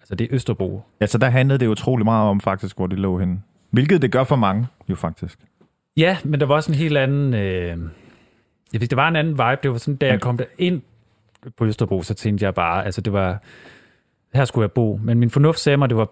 [0.00, 0.82] Altså det er Østerbro.
[1.00, 3.42] Ja, så der handlede det utrolig meget om faktisk, hvor det lå henne.
[3.70, 5.38] Hvilket det gør for mange, jo faktisk.
[5.96, 7.34] Ja, men der var også en helt anden...
[7.34, 7.78] Øh,
[8.72, 9.58] jeg ved, det var en anden vibe.
[9.62, 10.82] Det var sådan, da jeg kom der ind
[11.56, 13.42] på Østerbro, så tænkte jeg bare, altså det var...
[14.34, 15.00] Her skulle jeg bo.
[15.02, 16.08] Men min fornuft sagde mig, det var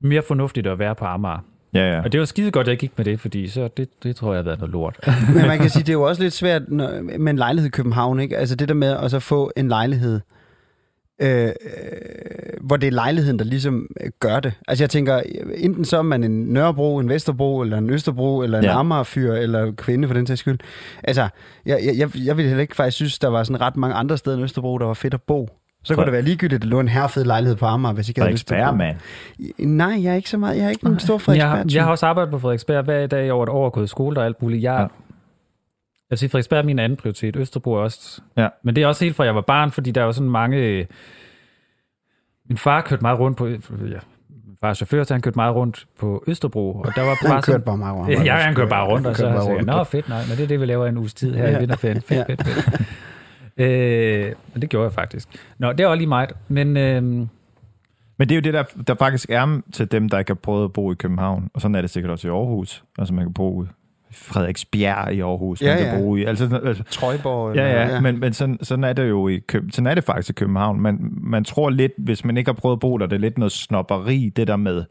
[0.00, 1.38] mere fornuftigt at være på Amager.
[1.74, 2.02] Ja, ja.
[2.02, 4.32] Og det var skide godt, at jeg gik med det, fordi så det, det tror
[4.32, 4.98] jeg har været noget lort.
[5.34, 7.70] Men man kan sige, det er jo også lidt svært når, med en lejlighed i
[7.70, 8.36] København, ikke?
[8.36, 10.20] Altså det der med at så få en lejlighed,
[11.22, 11.52] øh, øh,
[12.60, 14.52] hvor det er lejligheden, der ligesom øh, gør det.
[14.68, 15.20] Altså jeg tænker,
[15.56, 18.70] enten så er man en Nørrebro, en Vesterbro, eller en Østerbro, eller en Ja.
[18.70, 18.78] ja.
[18.78, 20.58] Amagerfyr, eller kvinde for den sags skyld.
[21.04, 21.28] Altså,
[21.66, 24.18] jeg, jeg, jeg, jeg ville heller ikke faktisk synes, der var sådan ret mange andre
[24.18, 25.48] steder end Østerbro, der var fedt at bo.
[25.84, 28.18] Så kunne det være ligegyldigt, at der lå en herfed lejlighed på Amager, hvis ikke
[28.18, 28.96] jeg havde lyst til mand.
[29.58, 30.56] Nej, jeg er ikke så meget.
[30.56, 31.74] Jeg er ikke en stor jeg, Frederiksberg.
[31.74, 33.88] jeg har også arbejdet på Frederiksberg hver dag i over et år og gået i
[33.88, 34.62] skole og alt muligt.
[34.62, 34.78] Jeg, Ja.
[34.78, 34.88] Jeg
[36.10, 37.36] vil sige, Frederiksberg er min anden prioritet.
[37.36, 38.20] Østerbro er også.
[38.36, 38.48] Ja.
[38.64, 40.86] Men det er også helt fra jeg var barn, fordi der er jo sådan mange...
[42.48, 43.46] Min far kørte meget rundt på...
[43.46, 43.56] Ja,
[44.28, 46.74] min far er chauffør, så han kørte meget rundt på Østerbro.
[46.74, 48.10] Og der var Han bare sådan, kørte bare meget rundt.
[48.10, 49.66] Ja, jeg, han kørte bare rundt, og så jeg bare rundt.
[49.66, 51.56] nå fedt, nej, men det er det, vi laver en uges tid her Ja.
[51.56, 52.02] i vinterferien.
[52.02, 52.34] Fedt, Ja.
[52.34, 52.80] fedt, fedt.
[53.60, 55.28] Øh, men det gjorde jeg faktisk.
[55.58, 56.32] Nå, det var lige meget.
[56.48, 57.28] Men øh, Men
[58.18, 60.72] det er jo det, der, der faktisk er til dem, der ikke har prøvet at
[60.72, 61.50] bo i København.
[61.54, 62.84] Og sådan er det sikkert også i Aarhus.
[62.98, 63.66] Altså man kan bo i
[64.12, 65.62] Frederiksbjerg i Aarhus.
[65.62, 66.00] Ja, man kan ja.
[66.00, 67.56] bo i, altså, altså, Trøjborg.
[67.56, 69.72] ja, ja, ja, men, men sådan, sådan, er det jo i København.
[69.72, 70.80] Sådan er det faktisk i København.
[70.80, 73.38] Man, man tror lidt, hvis man ikke har prøvet at bo der, det er lidt
[73.38, 74.84] noget snopperi, det der med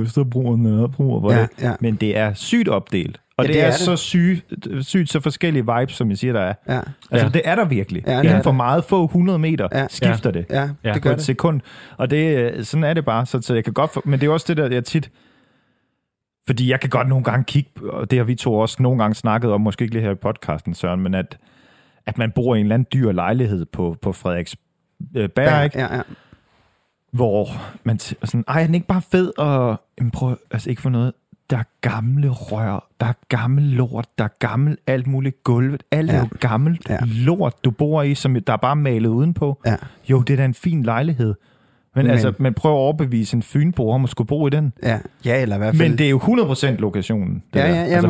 [0.00, 1.30] Østerbro og Nørrebro.
[1.30, 1.72] Ja, ja.
[1.80, 3.20] Men det er sygt opdelt.
[3.40, 3.80] Og Ja, det, det er, er det.
[3.80, 6.54] så sygt, sygt, så forskellige vibes, som jeg siger, der er.
[6.68, 7.18] Ja, Altså, Ja.
[7.22, 7.28] ja.
[7.28, 8.02] det er der virkelig.
[8.06, 9.78] Ja, Ja, det Inden for meget få 100 meter Ja.
[9.80, 9.86] ja.
[9.90, 11.24] skifter det ja, Ja, det på gør et det.
[11.24, 11.60] sekund.
[11.96, 13.26] Og det, øh, sådan er det bare.
[13.26, 15.10] Så, så jeg kan godt for, men det er også det, der jeg tit...
[16.46, 19.14] Fordi jeg kan godt nogle gange kigge, og det har vi to også nogle gange
[19.14, 21.38] snakket om, måske ikke lige her i podcasten, Søren, men at,
[22.06, 25.78] at man bor i en eller anden dyr lejlighed på, på Frederiksberg, Ja, ikke?
[25.78, 26.02] ja, ja.
[27.12, 27.48] hvor
[27.84, 29.32] man t- sådan, ej, er den ikke bare fed?
[29.38, 31.12] Og, jamen, prøv, altså ikke for noget.
[31.50, 35.82] Der er gamle rør, der er gammel lort, der er gammel alt muligt gulvet.
[35.90, 36.20] Alt er Ja.
[36.20, 36.98] jo gammelt ja.
[37.04, 39.60] lort, du bor i, som der er bare malet udenpå.
[39.66, 39.76] Ja.
[40.10, 41.34] Jo, det er da en fin lejlighed.
[41.94, 44.50] Men, Men- men altså, man prøver at overbevise en fynbo om at skulle bo i
[44.50, 44.72] den.
[44.82, 45.88] Ja, ja eller i hvert fald.
[45.88, 47.42] Men det er jo 100% lokationen.
[47.54, 47.74] Det Ja, der.
[47.74, 48.08] ja, ja, altså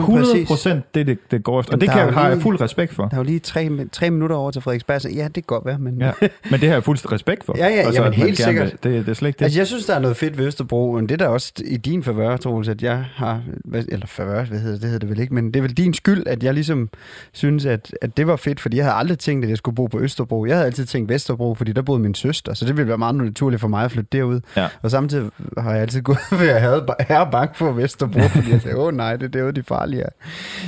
[0.71, 1.73] men 100% det, det, det går efter.
[1.73, 3.03] Og det der kan, jeg, jo har jeg lige- fuld respekt for.
[3.09, 5.67] Der er jo lige tre, tre minutter over til Frederiksberg, så ja, det kan godt
[5.67, 6.01] være, men...
[6.01, 6.13] Ja.
[6.51, 7.55] Men det har jeg fuld respekt for.
[7.59, 8.85] Ja, ja, Altså, jamen, helt gerne vil- sikkert.
[8.85, 9.45] Det, det er slet ikke det.
[9.45, 11.77] Altså, jeg synes, der er noget fedt ved Østerbro, men det er da også i
[11.77, 13.43] din favør, Troels, at jeg har,
[13.89, 15.95] eller favør, hvad hedder det, det hedder det vel ikke, men det er vel din
[15.95, 16.89] skyld, at jeg ligesom
[17.33, 19.87] synes, at, at det var fedt, fordi jeg havde aldrig tænkt, at jeg skulle bo
[19.87, 20.45] på Østerbro.
[20.47, 23.15] Jeg havde altid tænkt Vesterbro, fordi der boede min søster, så det ville være meget
[23.15, 24.41] naturligt for mig at flytte derud.
[24.57, 24.69] Ja.
[24.83, 28.61] Og samtidig har jeg altid gået ved at have herre bank for Vesterbro, fordi jeg
[28.61, 30.09] tænkte, åh nej, det er derude, de farlige er.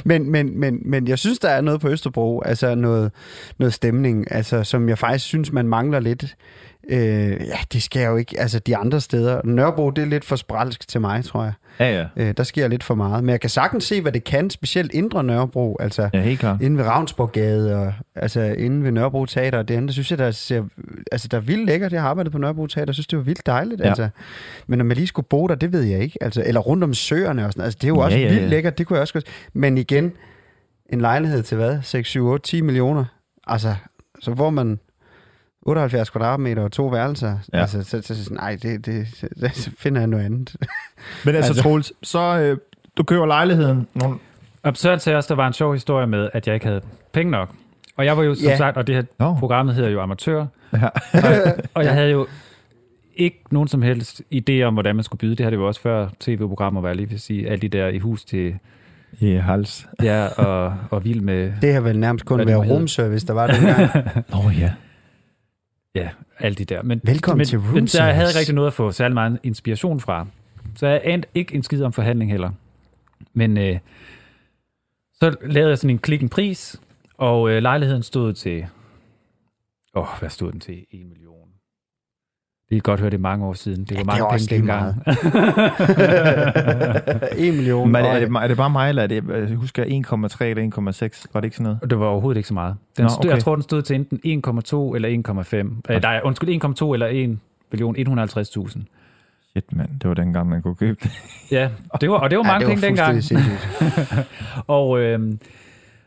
[0.04, 3.12] Men, men, men, men jeg synes, der er noget på Østerbro, altså noget,
[3.58, 6.36] noget stemning, altså, som jeg faktisk synes, man mangler lidt.
[6.88, 8.40] Øh, ja, det skal jeg jo ikke.
[8.40, 9.40] Altså, de andre steder.
[9.44, 11.52] Nørrebro, det er lidt for spralsk til mig, tror jeg.
[11.80, 12.06] Ja, ja.
[12.16, 13.24] Øh, der sker lidt for meget.
[13.24, 15.76] Men jeg kan sagtens se, hvad det kan, specielt indre Nørrebro.
[15.80, 16.60] Altså, Ja, helt klart.
[16.62, 20.18] inde ved Ravnsborggade og altså inde ved Nørrebro Teater og det andet, der synes jeg,
[20.18, 20.62] der ser,
[21.12, 21.92] altså der er vildt lækkert.
[21.92, 23.80] Jeg har arbejdet på Nørrebro Teater, jeg synes, det var vildt dejligt.
[23.80, 23.84] Ja.
[23.84, 23.88] Ja.
[23.90, 24.08] Altså.
[24.66, 26.18] Men om jeg lige skulle bo der, det ved jeg ikke.
[26.22, 28.42] Altså, eller rundt om søerne og sådan Altså, det er jo også Ja, ja, vildt
[28.42, 28.48] ja.
[28.48, 29.24] lækkert, det kunne jeg også godt.
[29.52, 30.12] Men igen,
[30.92, 31.78] en lejlighed til hvad?
[31.82, 33.04] 6, 7, 8, 10 millioner?
[33.46, 33.74] Altså,
[34.20, 34.78] så får man
[35.62, 37.38] 78 kvadratmeter og to værelser.
[37.52, 37.60] Ja.
[37.60, 39.06] Altså, så, så, så, nej, det, det,
[39.40, 40.56] det, så finder jeg noget andet.
[41.24, 42.56] Men altså, Altså- Troels, så øh,
[42.96, 43.86] du køber lejligheden.
[43.94, 44.16] Nogle...
[44.62, 46.80] Og Søren sagde også, der var en sjov historie med, at jeg ikke havde
[47.12, 47.50] penge nok.
[47.96, 48.56] Og jeg var jo som Ja.
[48.56, 49.34] sagt, og det her Nå.
[49.34, 50.86] programmet hedder jo Amatør, Ja.
[51.12, 51.22] og,
[51.74, 52.26] og jeg havde jo
[53.16, 55.34] ikke nogen som helst idé om, hvordan man skulle byde.
[55.36, 57.48] Det har det jo også før tv-programmer, var jeg lige vil sige.
[57.48, 58.54] Alle de der i hus til
[59.20, 59.86] I hals.
[60.02, 62.74] ja, og, og vild med Det har vel nærmest kun været hedder.
[62.74, 63.90] roomservice, der var det gang.
[64.44, 64.72] Nå ja.
[65.94, 66.82] Ja, alle de der.
[66.82, 69.38] Men, Velkommen men, til room så jeg havde ikke rigtig noget at få særlig meget
[69.42, 70.26] inspiration fra.
[70.76, 72.50] Så jeg anede ikke en skid om forhandling heller.
[73.32, 73.78] Men øh,
[75.14, 76.80] så lavede jeg sådan en klik en pris,
[77.14, 78.66] og øh, lejligheden stod til...
[79.94, 80.84] Åh, hvad stod den til?
[80.90, 81.31] 1 million.
[82.72, 83.84] Det kan godt høre, det er mange år siden.
[83.84, 84.94] Det var Ja, det mange er penge dengang.
[87.48, 87.92] 1 million.
[87.92, 89.88] Men er, det, er det bare mig, eller er det, jeg husker 1,3
[90.44, 90.62] eller
[91.22, 91.26] 1,6?
[91.32, 91.78] Var det ikke sådan noget?
[91.82, 92.74] Og det var overhovedet ikke så meget.
[92.96, 93.30] Den Nå, stod, okay.
[93.34, 95.08] Jeg tror, den stod til enten 1,2 eller
[95.88, 95.94] 1,5.
[95.94, 97.38] Øh, nej, undskyld, 1,2 eller 1
[97.72, 98.80] million 150.000.
[99.50, 99.88] Shit, mand.
[100.00, 101.10] Det var dengang, man kunne købe det.
[101.50, 101.68] Ja,
[102.00, 103.12] det var, og det var mange ja, penge dengang.
[103.14, 104.28] fuldstændig sindssygt.
[104.66, 105.38] Og, øhm,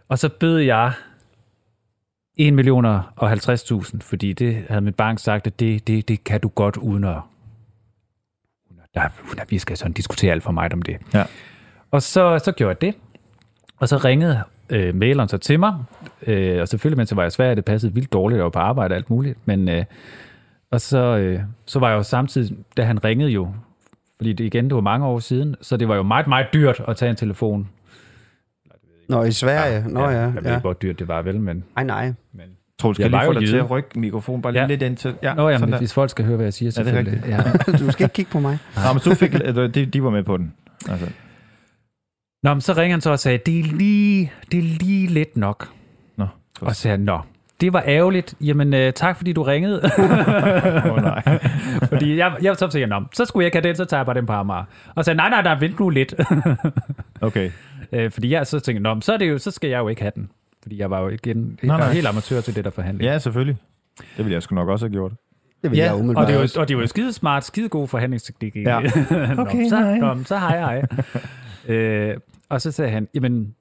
[0.10, 0.92] og så bød jeg
[2.38, 6.42] 1 millioner og 50.000, fordi det havde min bank sagt, at det, det, det kan
[6.42, 7.18] du godt uden at,
[8.94, 9.10] der,
[9.50, 10.98] vi skal sådan diskutere alt for meget om det.
[11.14, 11.24] Ja.
[11.92, 13.02] Og så, så gjorde jeg det,
[13.78, 15.76] og så ringede øh, maileren så til mig,
[16.28, 18.60] øh, og selvfølgelig, mens jeg var i Sverige, det passede vildt dårligt, jeg var på
[18.60, 19.86] arbejde og alt muligt, men øh,
[20.72, 23.54] og så, øh, så var jeg jo samtidig, da han ringede jo,
[24.18, 26.82] fordi det igen, det var mange år siden, så det var jo meget, meget dyrt
[26.88, 27.70] at tage en telefon.
[29.10, 29.86] Nå, i Sverige.
[29.90, 30.50] Nå ja, Jeg ved ja.
[30.50, 31.64] ikke, hvor dyrt det var, vel, men...
[31.78, 32.06] Ej, nej.
[32.34, 32.46] men
[32.80, 34.62] Troels, skal Jeg lige få dig til at rykke mikrofonen bare Ja.
[34.62, 34.68] ja.
[34.68, 35.16] lidt ind til...
[35.24, 37.30] Ja, Nå, jamen, hvis folk skal høre, hvad jeg siger, Ja, det er selvfølgelig.
[37.30, 38.58] Ja, Du skal ikke kigge på mig.
[38.76, 39.34] Nå, men du fik...
[39.76, 40.54] de, de var med på den.
[40.90, 41.06] Altså,
[42.44, 45.38] Nå, men så ringer han så og sagde, det er lige, det er lige lidt
[45.38, 45.70] nok.
[46.18, 46.28] nå.
[46.62, 47.20] Og så sagde han, nå,
[47.62, 48.34] det var ærgerligt.
[48.42, 49.82] Jamen, øh, tak fordi du ringede.
[50.92, 51.40] Oh, nej.
[51.92, 54.06] fordi jeg, jeg så tænkte, nå, så skulle jeg ikke have den, så tager jeg
[54.06, 54.64] bare den på Amager.
[54.96, 56.14] Og så sagde, nej, nej, nej, vent nu lidt.
[57.22, 57.50] Okay.
[57.96, 59.88] Øh, fordi jeg så tænkte, nå, men så, er det jo, så skal jeg jo
[59.88, 60.30] ikke have den.
[60.64, 61.94] Fordi jeg var jo igen Nej, nej, nej.
[61.94, 63.12] helt amatør til det der forhandling.
[63.12, 63.58] Ja, selvfølgelig.
[64.00, 65.12] Det ville jeg sgu nok også have gjort.
[65.64, 66.60] Det vil Ja, jeg og umiddelbart det, er jo, også.
[66.60, 68.80] og det er jo skide smart, skide god forhandlingsteknik Ja.
[69.38, 69.98] Okay, nå, så, hej.
[69.98, 70.88] nå, så hej, hej.
[71.76, 72.18] øh,
[72.50, 73.56] og så sagde han, jamen,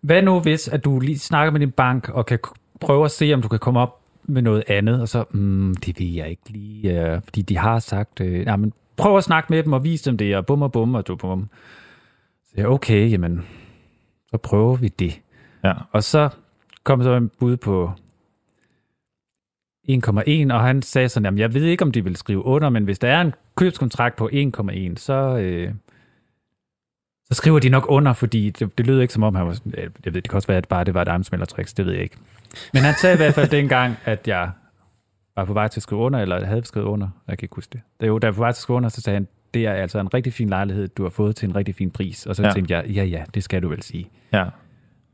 [0.00, 2.38] hvad nu hvis, at du lige snakker med din bank, og kan
[2.80, 6.00] prøve at se, om du kan komme op med noget andet, og så, mm, det
[6.00, 9.46] ved jeg ikke lige, øh, fordi de har sagt, øh, ja, men prøv at snakke
[9.52, 11.48] med dem og vise dem det, og bum og bum og du bum.
[12.54, 13.46] Så jeg, okay, jamen,
[14.30, 15.20] så prøver vi det.
[15.64, 15.72] Ja.
[15.92, 16.28] Og så
[16.84, 17.90] kom så en bud på
[19.88, 22.84] 1,1, og han sagde sådan, jamen jeg ved ikke, om de vil skrive under, men
[22.84, 25.74] hvis der er en købskontrakt på 1,1, så, øh,
[27.24, 29.72] så skriver de nok under, fordi det, det lød ikke som om, han var, sådan-
[30.04, 32.02] jeg ved, det kan også være, at bare det var et armsmældertricks, det ved jeg
[32.02, 32.16] ikke.
[32.72, 34.50] Men han sagde i hvert fald dengang, at jeg
[35.36, 37.70] var på vej til at skrive under, eller havde skrevet under, jeg kan ikke huske
[37.72, 37.80] det.
[38.00, 39.98] Da jeg var på vej til at skrive under, så sagde han, det er altså
[39.98, 42.26] en rigtig fin lejlighed, du har fået til en rigtig fin pris.
[42.26, 42.52] Og så Ja.
[42.52, 44.08] tænkte jeg, ja ja, det skal du vel sige.
[44.32, 44.44] Ja.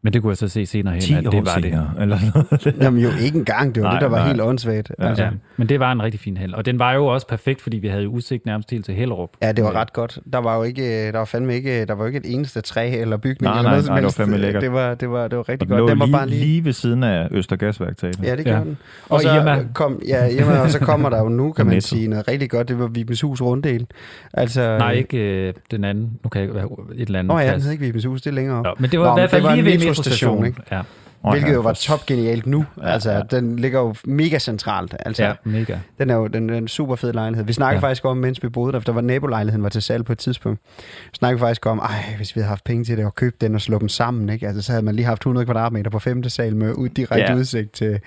[0.02, 1.64] Men det kunne jeg så se senere hen, 10 at år det var det.
[1.64, 2.76] senere, eller noget.
[2.80, 4.26] Jamen jo ikke engang, det var Nej, det, der var nej.
[4.26, 4.92] helt åndssvagt.
[4.98, 5.08] Ja.
[5.08, 6.54] Altså, Ja, men det var en rigtig fin hal.
[6.54, 9.30] Og den var jo også perfekt, fordi vi havde jo udsigt nærmest helt til Hellerup.
[9.42, 10.18] Ja, det var ret godt.
[10.32, 13.16] Der var jo ikke, der var fandme ikke, der var ikke et eneste træ eller
[13.16, 14.62] bygning Nej, eller nej, noget som nej, det var fandme lækkert.
[14.62, 15.90] Det var, det var, det var rigtig Og den lå godt.
[15.90, 16.40] Den var lige, bare lige...
[16.44, 16.64] lige...
[16.64, 18.20] ved siden af Østergasværktaget.
[18.22, 18.64] Ja, det gjorde Ja.
[18.64, 18.76] den.
[19.08, 19.64] Og Og så Irma.
[19.74, 21.88] kom, ja, Irma, og så kommer der jo nu, kan man Netto.
[21.88, 22.68] sige, noget rigtig godt.
[22.68, 23.86] Det var Vibens Hus runddel.
[24.32, 26.10] Altså, Nej, ikke øh, den anden.
[26.24, 26.56] Nu kan jeg et
[26.94, 28.64] eller andet Nå ja, den hed ikke Vibens Hus, det er længere op.
[28.64, 30.62] Nå, men det var Nå, i hvert fald det var lige ved metrostation, ikke?
[30.70, 30.82] Ja,
[31.30, 32.64] Hvilket ja, jo var for- top genialt nu.
[32.82, 33.22] Ja, altså, ja.
[33.30, 34.94] den ligger jo mega centralt.
[34.98, 35.76] Altså, ja, mega.
[35.98, 37.44] Den er jo den, den super fed lejlighed.
[37.46, 37.86] Vi snakkede ja.
[37.86, 37.88] Ja.
[37.90, 40.18] faktisk om, mens vi boede der, for der var nabolejligheden var til salg på et
[40.18, 40.60] tidspunkt.
[41.04, 43.54] Vi snakkede faktisk om, ej, hvis vi havde haft penge til det, og købt den
[43.54, 44.46] og slå dem sammen, ikke?
[44.46, 47.34] Altså, så havde man lige haft 100 kvadratmeter på femte sal med ud, direkte Ja.
[47.36, 48.00] udsigt til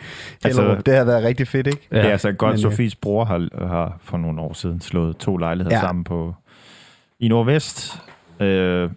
[0.43, 0.85] Altså- Hellerup.
[0.85, 1.87] det havde været rigtig fedt, ikke?
[1.91, 1.97] Ja.
[1.97, 5.17] Det er altså godt, Men, øh, Sofies bror har, har for nogle år siden slået
[5.17, 5.81] to lejligheder Ja.
[5.81, 5.87] ja.
[5.87, 6.33] sammen på
[7.19, 8.01] i Nordvest.
[8.39, 8.89] Øh,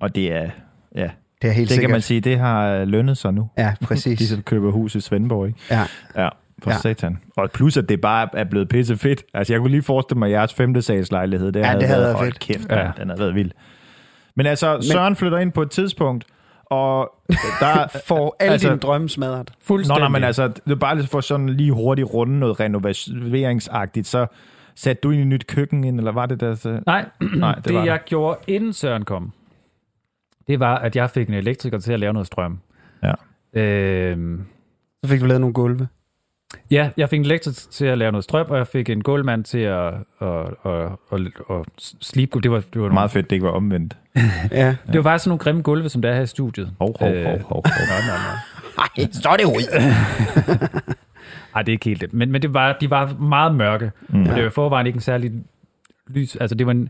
[0.00, 0.50] og det er,
[0.94, 1.10] ja,
[1.42, 1.88] Det er helt det sikkert.
[1.88, 3.48] kan man sige, det har lønnet sig nu.
[3.58, 4.18] Ja, præcis.
[4.20, 5.58] De så køber hus i Svendborg, ikke?
[5.70, 5.82] Ja.
[6.16, 6.28] Ja,
[6.62, 6.76] for Ja.
[6.76, 7.18] satan.
[7.36, 9.22] Og plus, at det bare er blevet pisse fedt.
[9.34, 12.00] Altså, jeg kunne lige forestille mig, at jeres femte sags lejlighed, det, Ja, det havde
[12.02, 12.38] været hold fedt.
[12.40, 12.90] kæft, Ja.
[12.98, 13.50] den havde været vild.
[14.34, 16.24] Men altså, Søren flytter ind på et tidspunkt,
[16.66, 17.10] og
[17.60, 17.86] der...
[18.08, 19.48] For alle Altså- dine drømme smadret.
[19.48, 20.00] Nå, Fuldstændig.
[20.00, 24.26] nej, men altså, det er bare lige for sådan lige hurtigt runde noget renoveringsagtigt, så
[24.74, 26.54] Satte du ind i et nyt køkken ind, eller var det der?
[26.54, 26.80] Så...
[26.86, 27.84] Nej, Nej, det det, var det der.
[27.84, 29.32] jeg gjorde inden Søren kom,
[30.50, 32.58] det var, at jeg fik en elektriker til at lave noget strøm.
[33.02, 33.12] Ja.
[33.60, 34.44] Øhm,
[35.04, 35.88] Så fik du lavet nogle gulve.
[36.70, 39.44] ja, jeg fik en elektriker til at lave noget strøm, og jeg fik en gulvmand
[39.44, 40.28] til at, at,
[40.64, 40.72] at,
[41.12, 41.66] at, at, at
[42.00, 42.40] slibe.
[42.40, 43.96] Det var, det var nogle- Meget fedt, det ikke var omvendt.
[44.50, 44.76] Ja.
[44.86, 46.72] Det var faktisk sådan nogle grimme gulve, som der er her i studiet.
[46.78, 47.62] Hov, hov, Øh, hov, hov, hov.
[47.64, 48.82] Nå, nå, nå.
[49.02, 49.62] Ej, så er det ud.
[51.54, 52.12] Ej, det er ikke helt det.
[52.12, 53.92] Men, men det var, de var meget mørke.
[54.08, 54.20] Mm.
[54.22, 55.32] Og det var i forvejen ikke en særlig
[56.08, 56.36] lys.
[56.36, 56.88] Altså, det var en,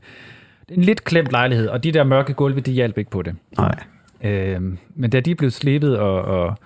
[0.71, 3.37] en lidt klemt lejlighed, og de der mørke gulve, de hjalp ikke på det.
[3.59, 3.75] Nej.
[4.23, 6.59] Øhm, men da de blev slebet og, og,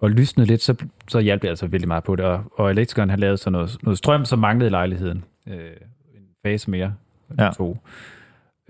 [0.00, 0.74] og lysnet lidt, så,
[1.08, 2.24] så hjalp det altså vældig meget på det.
[2.24, 5.24] Og, og elektrikeren har lavet sådan noget, noget strøm, som manglede i lejligheden.
[5.48, 5.54] Øh,
[6.14, 6.94] en fase mere.
[7.38, 7.50] Ja.
[7.56, 7.78] To.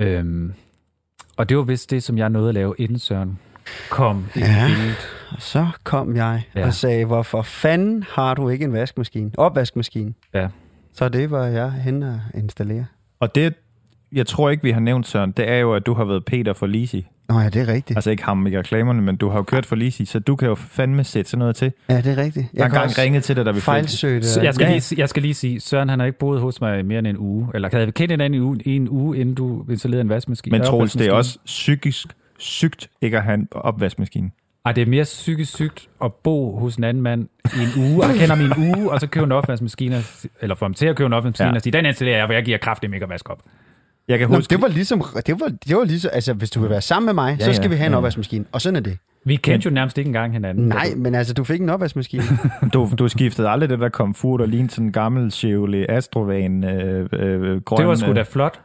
[0.01, 0.53] Øhm,
[1.37, 3.39] og det var vist det, som jeg nåede at lave, inden Søren
[3.91, 4.67] kom i Ja.
[4.67, 5.09] billedet.
[5.39, 6.67] Så kom jeg Ja.
[6.67, 9.31] og sagde, hvorfor fanden har du ikke en vaskemaskine?
[9.39, 10.15] Opvaskemaskine.
[10.35, 10.49] Ja.
[10.93, 12.87] Så det var jeg hen og installere.
[13.21, 13.55] Og det,
[14.15, 16.53] jeg tror ikke, vi har nævnt, Søren, det er jo, at du har været Peter
[16.53, 17.07] for Lisi.
[17.29, 17.97] Nå ja, det er rigtigt.
[17.99, 20.49] Altså ikke ham i reklamerne, men du har jo kørt for Lisi, så du kan
[20.49, 21.73] jo fandme sætte sådan noget til.
[21.89, 22.47] Ja, det er rigtigt.
[22.55, 24.29] Jeg har engang ringet til dig, da vi fejlsøgte.
[24.29, 24.73] Så jeg, skal Ja.
[24.73, 27.19] lige, jeg skal lige sige, Søren han har ikke boet hos mig mere end en
[27.19, 27.49] uge.
[27.55, 30.59] Eller havde vi kendt hinanden i, uge, i en uge, inden du installerede en vaskemaskine?
[30.59, 32.07] Men Troels, det er også psykisk
[32.39, 34.31] sygt ikke at have en opvaskemaskine.
[34.67, 38.05] Ej, det er mere psykisk sygt at bo hos en anden mand i en uge,
[38.05, 40.03] og kender en uge, og så købe en opvaskemaskine,
[40.41, 41.55] eller få ham til at købe en opvaskemaskine, Ja.
[41.57, 43.39] og sige, den installerer jeg, hvor jeg giver kraftig mega vask op.
[44.09, 46.61] Jeg kan Nå, huske, det var ligesom, det var, det var ligesom, altså hvis du
[46.61, 47.99] vil være sammen med mig, Ja, så skal ja, vi have en ja.
[47.99, 48.45] opvaskemaskine.
[48.53, 48.99] Og sådan er det.
[49.27, 50.69] Vi kendte jo nærmest ikke engang hinanden.
[50.69, 52.23] Nej, men altså, du fik en opvaskemaskine.
[52.75, 57.09] du, du skiftede aldrig det der komfort, der lignede sådan en gammel Chevrolet Astrovan øh,
[57.13, 57.79] øh, grøn.
[57.79, 58.61] Det var sgu øh, da flot.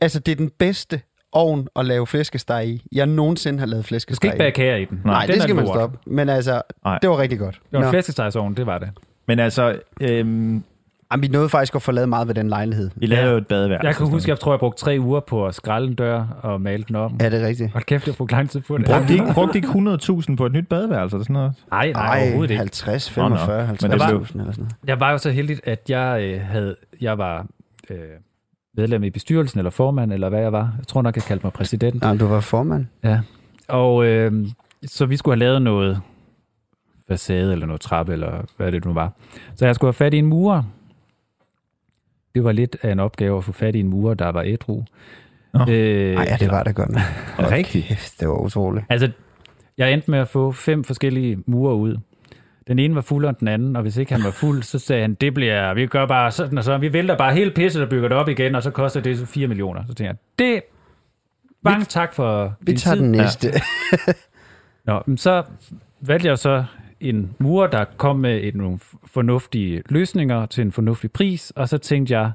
[0.00, 1.00] altså, det er den bedste
[1.32, 4.76] ovn at lave flæskesteg i, jeg nogensinde har lavet Du skal flæskesteg ikke bage kager
[4.76, 5.00] i den.
[5.04, 5.98] Nej, den det skal man stoppe.
[6.06, 6.98] Men altså, Nej.
[7.02, 7.54] det var rigtig godt.
[7.54, 7.90] Det var en Nå.
[7.90, 8.90] flæskestegsovn, det var det.
[9.28, 10.62] Men altså, øhm,
[11.12, 12.90] Jamen, vi nåede faktisk at få lavet meget ved den lejlighed.
[12.96, 13.86] vi lavede jo et badeværelse.
[13.86, 16.60] Jeg kan huske, jeg tror, jeg brugte tre uger på at skralde en dør og
[16.60, 17.16] male den om.
[17.20, 17.72] Ja, det er rigtigt.
[17.72, 18.86] Hold kæft, jeg brugte lang tid på det.
[18.86, 21.52] Brugte de ikke, brugte ikke 100.000 på et nyt badeværelse eller sådan noget?
[21.70, 22.58] Nej, nej, Ej, overhovedet ikke.
[22.58, 23.36] 50, Nå, nå.
[23.36, 24.76] 45, 50 Men det blev- tusind eller sådan noget.
[24.86, 27.46] Jeg var jo så heldig, at jeg øh, havde, jeg var
[27.90, 27.96] øh,
[28.76, 30.72] medlem i bestyrelsen, eller formand, eller hvad jeg var.
[30.78, 32.02] Jeg tror nok, jeg kaldte mig præsident.
[32.02, 32.86] Nej, du var formand.
[33.04, 33.20] Ja.
[33.68, 34.46] Og øh,
[34.86, 36.00] så vi skulle have lavet noget
[37.08, 39.12] facade, eller noget trappe, eller hvad det nu var.
[39.56, 40.62] Så jeg skulle have fat i en murer.
[42.34, 44.82] Det var lidt af en opgave at få fat i en murer, der var ædru.
[45.54, 45.60] Nå.
[45.68, 46.90] Øh, Nej, ja, det var det godt.
[47.52, 47.86] Rigtigt.
[47.86, 48.84] Kæft, det var utroligt.
[48.88, 49.10] Altså,
[49.78, 51.96] jeg endte med at få fem forskellige murer ud.
[52.66, 55.02] Den ene var fuldere end den anden, og hvis ikke han var fuld, så sagde
[55.02, 57.88] han, det bliver, vi gør bare sådan og så, vi vælter bare hele pisset og
[57.88, 59.82] bygger det op igen, og så koster det så 4 millioner.
[59.88, 60.62] Så tænker jeg, det,
[61.64, 63.02] mange tak for Vi din tager tid.
[63.02, 63.52] den næste.
[64.84, 65.42] Nå, men så
[66.00, 66.64] valgte jeg så
[67.02, 71.78] en murer, der kom med et, nogle fornuftige løsninger til en fornuftig pris, og så
[71.78, 72.32] tænkte jeg,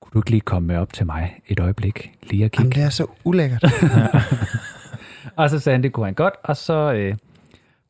[0.00, 2.80] kunne du ikke lige komme med op til mig et øjeblik, lige at Jamen, kigge?
[2.80, 3.64] det er så ulækkert.
[5.36, 7.14] Og så sagde han, det kunne han godt, og så øh,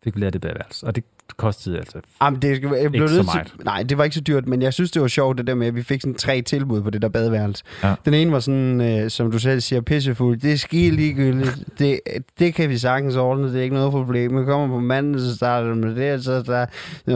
[0.05, 0.87] fik vi lavet det badeværelse.
[0.87, 1.05] Og det
[1.37, 3.47] kostede altså Jamen, det, jeg blev Ikke så meget.
[3.47, 5.55] til, nej, det var ikke så dyrt, men jeg synes, det var sjovt, det der
[5.55, 7.65] med, at vi fik sådan tre tilbud på det der badeværelse.
[7.83, 7.95] Ja.
[8.05, 10.41] Den ene var sådan, øh, som du selv siger, pissefuld.
[10.41, 11.59] Det er ski ligegyldigt.
[11.79, 12.01] Det,
[12.39, 14.41] det kan vi sagtens ordne, det er ikke noget problem.
[14.41, 16.67] Vi kommer på manden, så starter med det, så der...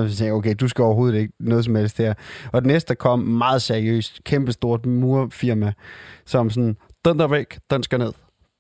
[0.09, 2.15] Så jeg, okay, du skal overhovedet ikke noget som helst her.
[2.53, 5.73] Og den næste, kom meget seriøst, kæmpestort murfirma,
[6.27, 8.13] som sådan, den der væk, den skal ned.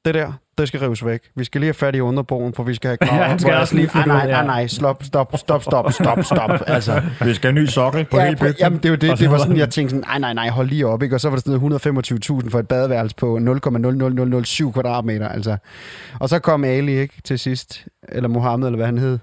[0.07, 1.21] Det der, det skal rives væk.
[1.37, 3.19] Vi skal lige have fat i underboen, for vi skal have krav.
[3.19, 5.92] Ja, han skal også lige "Ej, ud, Nej, ja." nej, nej, stop, stop, stop, stop,
[5.92, 6.51] stop, stop.
[6.66, 8.57] Altså, Vi skal have en ny sokkel på ja, hele bygningen.
[8.61, 9.19] Jamen, det Og det.
[9.19, 11.16] Det var var sådan, jeg tænkte sådan, nej, nej, nej, hold lige op, ikke?
[11.16, 11.87] Og så var der sådan noget
[12.45, 15.57] 125.000 for et badeværelse på 0,00007 kvadratmeter, altså.
[16.21, 17.85] Og så kom Ali, ikke, til sidst.
[18.09, 19.19] Eller Mohammed, eller hvad han hed.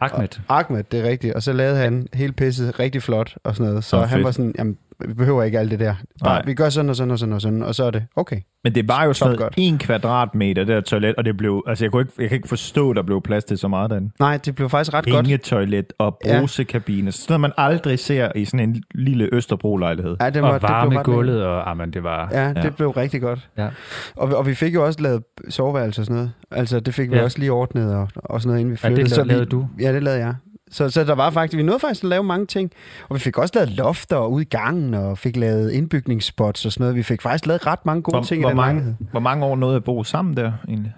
[0.00, 0.28] Ahmed.
[0.48, 1.34] Ahmed, det er rigtigt.
[1.34, 3.84] Og så lavede han hele pisset rigtig flot og sådan noget.
[3.84, 4.24] Så Nå, han fedt.
[4.24, 5.94] var sådan, jamen, vi behøver ikke alt det der.
[6.24, 6.42] Bare, Nej.
[6.46, 8.36] vi gør sådan og sådan og sådan og sådan, og så er det okay.
[8.64, 11.84] Men det var jo sådan noget en kvadratmeter, det der toilet, og det blev, altså
[11.84, 14.10] jeg, kunne ikke, jeg kan ikke forstå, der blev plads til så meget derinde.
[14.20, 15.26] Nej, det blev faktisk ret godt.
[15.26, 16.40] Hængetoilet og Ja.
[16.40, 20.16] brusekabine, sådan noget man aldrig ser i sådan en lille Østerbro-lejlighed.
[20.20, 22.28] Ja, det, Og det blev varme i ret gulvet, og amen, det var...
[22.32, 22.70] Ja, det Ja.
[22.70, 23.48] blev rigtig godt.
[23.58, 23.68] Ja.
[24.16, 26.32] Og, og vi fik jo også lavet soveværelse og sådan noget.
[26.50, 27.22] Altså, det fik vi Ja.
[27.22, 29.12] også lige ordnet og, og sådan noget, inden vi Ja, det flyttede.
[29.12, 29.66] la- så vi, lavede du.
[29.80, 30.34] Ja, det lavede jeg.
[30.70, 32.70] Så, så der var faktisk, vi nåede faktisk at lave mange ting.
[33.08, 36.82] Og vi fik også lavet lofter ude i gangen, og fik lavet indbygningsspots og sådan
[36.82, 36.96] noget.
[36.96, 38.94] Vi fik faktisk lavet ret mange gode Hvor, ting hvor, i den mange, lejlighed.
[39.10, 40.92] hvor mange år nåede at bo sammen der egentlig?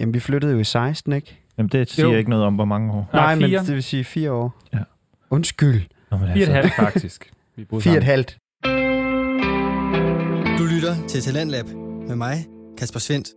[0.00, 1.42] Jamen, vi flyttede jo i 16, ikke?
[1.58, 2.14] Jamen det siger Jo.
[2.14, 3.10] ikke noget om, hvor mange år.
[3.12, 4.54] Nej, Nej, men det vil sige fire år.
[4.74, 4.78] Ja.
[5.30, 5.82] Undskyld.
[6.10, 7.30] Nå, men Fire og et halvt, faktisk.
[7.56, 8.38] Vi Fire og et halvt.
[10.58, 11.64] Du lytter til Talentlab
[12.08, 12.46] med mig,
[12.78, 13.28] Kasper Svendt.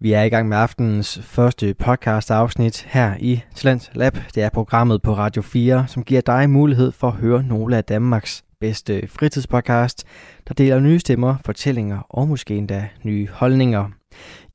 [0.00, 4.16] Vi er i gang med aftenens første podcast afsnit her i Talent Lab.
[4.34, 7.84] Det er programmet på Radio 4, som giver dig mulighed for at høre nogle af
[7.84, 10.04] Danmarks bedste fritidspodcast,
[10.48, 13.90] der deler nye stemmer, fortællinger og måske endda nye holdninger.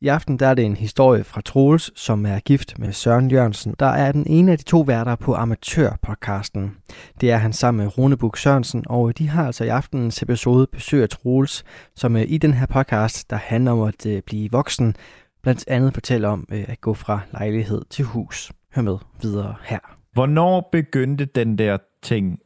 [0.01, 3.75] I aften der er det en historie fra Troels, som er gift med Søren Jørgensen,
[3.79, 6.75] der er den ene af de to værter på Amatørpodcasten.
[7.21, 10.67] Det er han sammen med Rune Buk Sørensen, og de har altså i aftenens episode
[10.71, 11.63] besøg af Troels,
[11.95, 14.95] som i den her podcast, der handler om at øh, blive voksen,
[15.43, 18.51] blandt andet fortæller om øh, at gå fra lejlighed til hus.
[18.75, 19.79] Hør med videre her.
[20.13, 22.39] Hvornår begyndte den der ting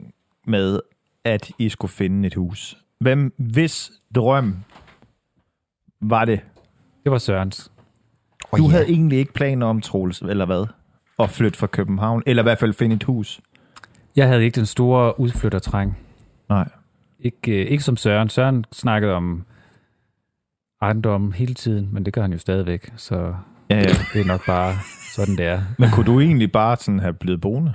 [0.48, 0.80] med,
[1.24, 2.78] at I skulle finde et hus?
[3.00, 4.56] Hvem, hvis drøm
[6.02, 6.40] var det?
[7.04, 7.72] Det var Sørens.
[8.52, 8.70] Oh, Du ja.
[8.70, 10.66] havde egentlig ikke planer om, Troels, eller hvad?
[11.20, 13.42] At flytte fra København, eller i hvert fald finde et hus?
[14.16, 15.98] Jeg havde ikke den store udflyttertræng.
[16.50, 16.70] Nej.
[17.20, 18.30] Ikke, øh, ikke som Søren.
[18.30, 19.46] Søren snakkede om
[20.82, 23.36] ejendom hele tiden, men det gør han jo stadigvæk, så
[23.70, 23.82] Ja, ja.
[24.14, 24.74] det er nok bare
[25.16, 25.62] sådan, det er.
[25.80, 27.74] Men kunne du egentlig bare sådan have blevet boende?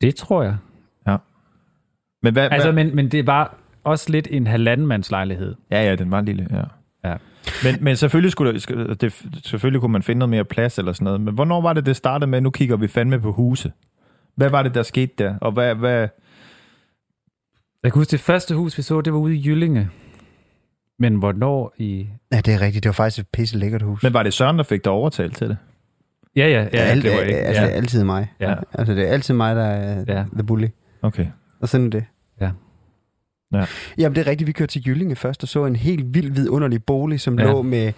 [0.00, 0.56] Det tror jeg.
[2.22, 2.84] Men hvad, Altså, hvad?
[2.84, 5.54] men, men det var også lidt en halvandenmandslejlighed.
[5.70, 6.62] Ja, ja, den var lille, ja.
[7.10, 7.16] Ja.
[7.64, 11.04] Men, men selvfølgelig, skulle der, det, selvfølgelig kunne man finde noget mere plads eller sådan
[11.04, 11.20] noget.
[11.20, 13.72] Men hvornår var det, det startede med, nu kigger vi fandme på huse?
[14.36, 15.38] Hvad var det, der skete der?
[15.38, 16.08] Og hvad, hvad,
[17.82, 19.90] Jeg kan huske, det første hus, vi så, det var ude i Jyllinge.
[21.00, 22.06] Men hvornår i...
[22.32, 22.82] Ja, det er rigtigt.
[22.84, 24.02] Det var faktisk et pisse lækkert hus.
[24.02, 25.56] men var det Søren, der fik dig overtalt til det?
[26.36, 27.36] Ja, ja, ja, alt, det var ikke...
[27.38, 28.32] altså, Ja, det er altid mig.
[28.40, 28.54] ja.
[28.74, 30.24] Altså, det er altid mig, der er Ja.
[30.32, 30.66] the bully.
[31.02, 31.26] Okay.
[31.60, 32.04] Og sådan er det.
[32.40, 32.50] Ja.
[33.54, 33.64] Ja.
[33.98, 34.46] Jamen, det er rigtigt.
[34.46, 37.44] Vi kørte til Jyllinge først og så en helt vild vidunderlig bolig, som Ja.
[37.44, 37.92] lå med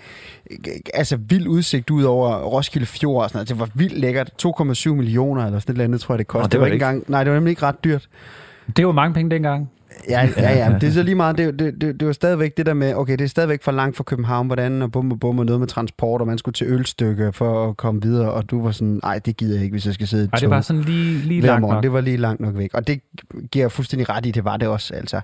[0.95, 3.49] altså vild udsigt ud over Roskilde Fjord og sådan noget.
[3.49, 4.31] Det var vildt lækkert.
[4.43, 6.45] 2,7 millioner eller sådan et eller andet, tror jeg, det kostede.
[6.45, 8.09] Det det var var ikke ikke- engang, nej, det var nemlig ikke ret dyrt.
[8.77, 9.71] Det var mange penge dengang.
[10.09, 10.75] Ja, ja, ja.
[10.81, 11.39] Det er så lige meget.
[11.39, 13.97] Det, det, det, det var stadigvæk det der med, okay, det er stadigvæk for langt
[13.97, 16.67] fra København, hvordan, og bum og bum, og noget med transport, og man skulle til
[16.67, 19.87] ølstykke for at komme videre, og du var sådan, nej, det gider jeg ikke, hvis
[19.87, 21.75] jeg skal sidde i det var sådan lige, lige langt morgen.
[21.75, 21.83] nok.
[21.83, 22.75] Det var lige langt nok væk.
[22.75, 23.01] Og det
[23.53, 25.21] giver jeg fuldstændig ret i, det var det også, altså.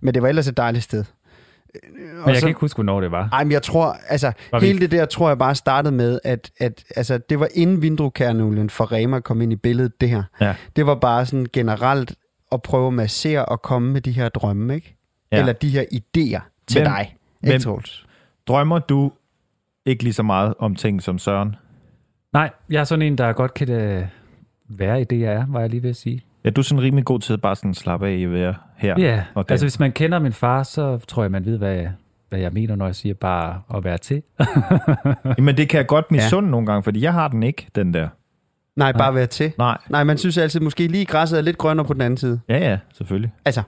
[0.00, 1.04] Men det var ellers et dejligt sted.
[2.24, 3.28] Men jeg kan ikke huske, hvornår det var.
[3.32, 6.18] Ej, men jeg tror, altså, Var vi- hele det der tror jeg bare startede med,
[6.24, 10.22] at, at altså, det var inden vindruekernolien for Rema kom ind i billedet, det her.
[10.40, 10.54] Ja.
[10.76, 12.14] Det var bare sådan generelt
[12.52, 14.96] at prøve at massere og komme med de her drømme, ikke?
[15.32, 15.38] Ja.
[15.38, 17.16] Eller de her idéer til Hvem- dig.
[17.40, 18.06] hvem- Troels?
[18.46, 19.12] Drømmer du
[19.86, 21.56] ikke lige så meget om ting som Søren?
[22.32, 24.08] Nej, jeg er sådan en, der godt kan det
[24.68, 26.22] være i det, jeg er, var jeg lige ved at sige.
[26.44, 28.54] Ja, du er sådan rimelig god til at bare sådan slappe af i at være
[28.76, 28.94] her.
[29.00, 29.50] Ja, og det.
[29.50, 31.92] altså hvis man kender min far, så tror jeg, man ved, hvad jeg,
[32.28, 34.22] hvad jeg mener, når jeg siger bare at være til.
[35.44, 36.50] Men det kan jeg godt misunde ja.
[36.50, 38.08] nogle gange, fordi jeg har den ikke, den der.
[38.76, 39.52] Nej, bare være til.
[39.58, 39.78] Nej.
[39.88, 42.40] Nej, man synes altid, måske lige græsset er lidt grønnere på den anden side.
[42.48, 43.32] Ja, ja, selvfølgelig.
[43.44, 43.62] Altså.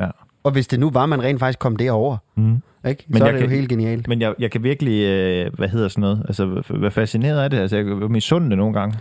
[0.00, 0.08] Ja.
[0.44, 2.62] Og hvis det nu var, man rent faktisk kom derover, Mm.
[2.88, 3.04] ikke?
[3.08, 4.08] Men så er det jo kan- helt genialt.
[4.08, 7.58] Men jeg, jeg kan virkelig, øh, hvad hedder sådan noget, altså hvad fascineret af det,
[7.58, 8.98] altså jeg kan misunde det nogle gange.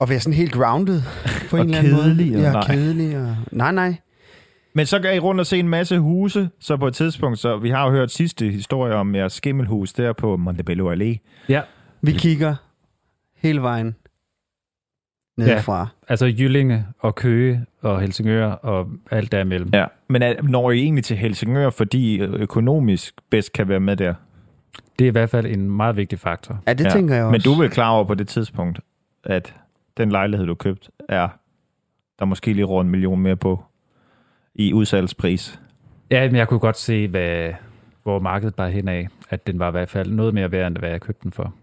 [0.00, 1.02] Og være sådan helt grounded
[1.50, 2.38] på en eller anden kedelig, måde.
[2.38, 2.66] og Ja, nej.
[2.66, 3.16] kedelig.
[3.18, 3.36] Og...
[3.52, 3.94] Nej, nej.
[4.74, 7.56] Men så går I rundt og se en masse huse, så på et tidspunkt, så
[7.56, 11.16] vi har jo hørt sidste historie om jeres skimmelhus der på Montebello Allé.
[11.48, 11.60] Ja,
[12.02, 12.54] Vi kigger
[13.36, 13.94] hele vejen
[15.36, 15.88] nedefra.
[16.08, 19.70] altså Jyllinge og Køge og Helsingør og alt derimellem.
[19.72, 19.84] Ja.
[20.08, 24.14] Men er, når I egentlig til Helsingør, fordi økonomisk bedst kan være med der?
[24.98, 26.58] Det er i hvert fald en meget vigtig faktor.
[26.66, 26.90] Ja, det ja.
[26.90, 27.32] tænker jeg også.
[27.32, 28.80] Men du er vel klar over på det tidspunkt,
[29.24, 29.54] at
[29.96, 31.28] den lejlighed, du købt, er
[32.18, 33.64] der måske lige rundt en million mere på
[34.54, 35.60] i udsalgspris.
[36.10, 37.52] Ja, men jeg kunne godt se, hvad,
[38.02, 40.76] hvor markedet bare hen af, at den var i hvert fald noget mere værd, end
[40.76, 41.54] hvad jeg købte den for.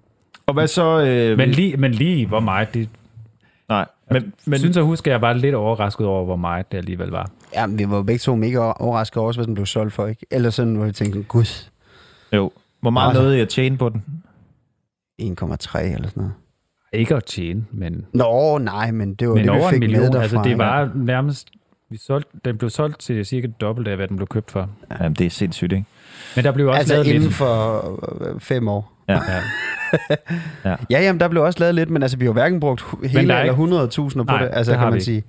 [0.46, 1.06] Og hvad så...
[1.06, 2.90] Øh, Men lige, men lige hvor meget, det
[3.72, 7.10] Nej, men, men, synes jeg husker, jeg var lidt overrasket over, hvor meget det alligevel
[7.10, 7.30] var.
[7.54, 10.08] Ja, men vi var begge to mega overrasket over, også, hvad den blev solgt for,
[10.08, 10.26] ikke?
[10.32, 11.70] Eller sådan, hvor vi tænkte, gud,
[12.34, 12.52] jo,
[12.82, 13.22] hvor meget Altså.
[13.22, 14.04] nåede jeg at tjene på den?
[15.22, 16.32] 1,3 eller sådan noget.
[16.94, 19.80] Ikke at tjene, men, Nå, nej, men det var men det, vi over en fik
[19.80, 20.06] med million.
[20.06, 20.22] derfra.
[20.22, 21.50] Altså, det var nærmest...
[21.90, 24.70] Vi solgte, den blev solgt til cirka det dobbelte af, hvad den blev købt for.
[24.92, 24.96] Ja.
[25.04, 25.86] Jamen, det er sindssygt, ikke?
[26.36, 27.34] Men der blev også Altså lavet inden lidt...
[27.34, 27.82] for
[28.22, 28.91] øh, fem år.
[29.10, 29.20] Ja.
[30.66, 30.76] Ja.
[30.90, 33.40] Ja, jamen, der blev også lavet lidt, men altså, vi har hverken brugt hele er
[33.40, 35.24] eller ikke- 100.000 på Nej, det, altså, det kan man vi sige.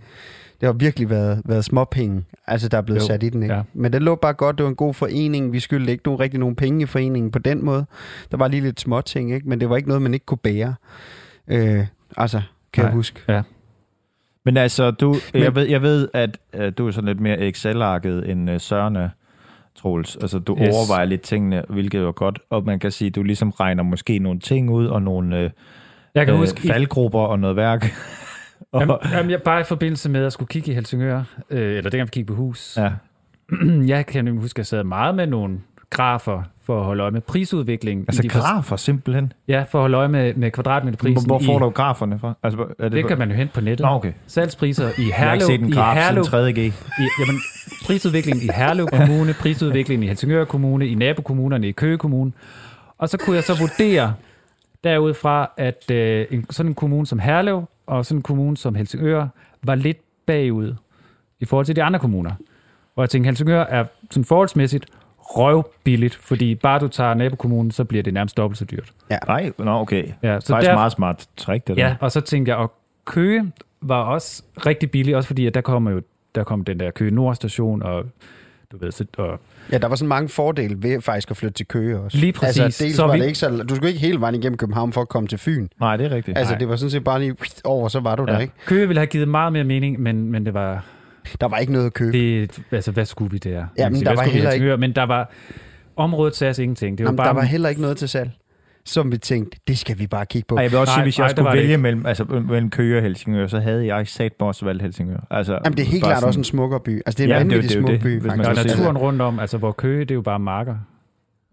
[0.61, 3.55] Det har virkelig været, været småpenge, altså, der er blevet Jo, sat i den, ikke?
[3.55, 3.63] ja.
[3.75, 6.41] Men det lå bare godt, det var en god forening, vi skyldte ikke nogen, rigtig
[6.41, 7.87] nogen penge i foreningen på den måde.
[8.31, 9.49] Der var lige lidt småting, ikke?
[9.49, 10.75] Men det var ikke noget, man ikke kunne bære.
[11.49, 12.41] Øh, altså,
[12.73, 12.89] kan Nej.
[12.89, 13.43] jeg huske.
[14.45, 17.39] Men altså, du, Men- jeg, ved, jeg ved, at uh, du er sådan lidt mere
[17.41, 19.09] Excel-arket end Søren er,
[19.77, 20.17] Troels.
[20.17, 20.69] Altså, du Yes.
[20.75, 22.39] overvejer lidt tingene, hvilket er godt.
[22.51, 25.51] Og man kan sige, at du ligesom regner måske nogle ting ud, og nogle uh,
[26.15, 27.85] Jeg kan øh, huske, faldgrupper og noget værk.
[28.73, 31.91] og, Jamen, jamen, jeg, bare i forbindelse med at skulle kigge i Helsingør, øh, eller
[31.91, 32.79] dengang vi kiggede på hus.
[32.79, 32.91] ja.
[33.95, 35.59] jeg kan huske, at jeg sad meget med nogle
[35.93, 38.05] grafer for at holde øje med prisudviklingen.
[38.09, 39.33] Altså i de grafer simpelthen.
[39.49, 41.27] Ja, for at holde øje med, med kvadratmeterprisen.
[41.27, 42.35] Hvor, hvor får i, du graferne fra?
[42.43, 43.85] Altså, er det, Det kan man jo hente på nettet.
[43.85, 44.13] Nå, okay.
[44.27, 46.59] Salgspriser i Jeg har ikke Herlev, set en i graf Herlev, siden 3.G.
[46.59, 46.73] i,
[47.21, 47.41] jamen,
[47.85, 52.33] prisudviklingen i Herlev Kommune, prisudviklingen i Helsingør Kommune, i nabokommunerne i Køge Kommune.
[52.99, 54.15] Og så kunne jeg så vurdere
[54.85, 59.27] derudfra, at øh, en, sådan en kommune som Herlev og sådan en kommune som Helsingør
[59.63, 60.75] var lidt bagud
[61.41, 62.31] i forhold til de andre kommuner.
[62.97, 64.87] Og jeg tænkte, Helsingør er sådan forholdsmæssigt
[65.37, 68.93] røvbilligt, fordi bare du tager nabokommunen, så bliver det nærmest dobbelt så dyrt.
[69.27, 70.05] Nej, nå, okay.
[70.23, 71.87] Ja, Så Faktisk der- meget smart trick, det der.
[71.87, 72.73] Ja, og så tænkte jeg, og
[73.05, 76.03] Køge var også rigtig billig, også fordi at der kommer jo
[76.35, 78.05] der kom den der Køge Nord station, og
[78.73, 79.41] du ved, så, og
[79.73, 82.19] Ja, der var sådan mange fordele ved faktisk at flytte til Køge også.
[82.19, 82.61] Lige præcis.
[82.61, 84.93] Altså, dels Så var vi- det ikke så, du skulle ikke hele vejen igennem København
[84.93, 85.69] for at komme til Fyn.
[85.81, 86.39] Nej, det er rigtigt.
[86.39, 86.59] Altså, Nej.
[86.59, 88.33] det var sådan set bare lige over, så var du ja.
[88.33, 88.53] der, ikke?
[88.67, 90.85] Køge ville have givet meget mere mening, men, men det var,
[91.41, 92.13] Der var ikke noget at købe.
[92.19, 93.51] det, altså hvad skulle vi der?
[93.59, 94.77] Kan Jamen, sige, der hvad var heller Helsingør?
[94.77, 95.31] Men der var,
[95.97, 96.99] området sagde ingenting.
[96.99, 98.31] Det var Jamen, bare, der var heller ikke noget til salg,
[98.85, 100.55] som vi tænkte, det skal vi bare kigge på.
[100.55, 101.79] Ej, jeg vil også Nej, sige, hvis nej, jeg skulle vælge ikke.
[101.79, 105.27] mellem, altså, mellem Køge og Helsingør, så havde jeg sat mig også valgt Helsingør.
[105.31, 107.03] Altså, Jamen, det er helt klart sådan- også en smukkere by.
[107.07, 108.99] Altså, det er en Ja, ja, er vanvittig smuk det, by, hvis man og naturen
[108.99, 110.77] rundt om, altså hvor Køge, det er jo bare marker.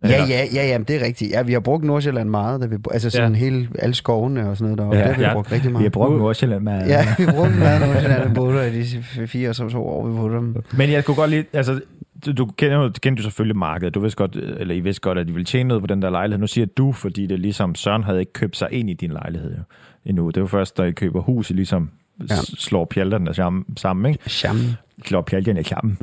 [0.03, 1.31] Ja, ja, ja, ja, det er rigtigt.
[1.31, 3.37] Ja, vi har brugt Nordsjælland meget, da vi, altså sådan Ja.
[3.37, 4.97] hele, alle skovene og sådan noget deroppe.
[4.97, 5.33] Ja, det har vi ja.
[5.33, 5.83] brugt rigtig Vi meget.
[5.85, 6.87] har brugt Nordsjælland med.
[6.87, 10.35] Ja, vi brugte meget Nordsjælland og der i de fire så to år, vi boede
[10.35, 10.55] dem.
[10.77, 11.81] Men jeg kunne godt lide, altså,
[12.25, 13.95] du, du kender jo kendte jo selvfølgelig markedet.
[13.95, 16.09] Du vidste godt, eller I vidste godt, at de ville tjene noget på den der
[16.09, 16.39] lejlighed.
[16.39, 19.55] Nu siger du, fordi det ligesom, Søren havde ikke købt sig ind i din lejlighed
[19.57, 19.63] jo,
[20.05, 20.29] endnu.
[20.29, 21.89] Det jo først, da I køber hus, I ligesom
[22.29, 22.35] ja.
[22.35, 24.29] Slår pjalterne sammen, sammen ikke?
[24.29, 24.57] Sham.
[25.05, 25.97] slår pjalterne sammen.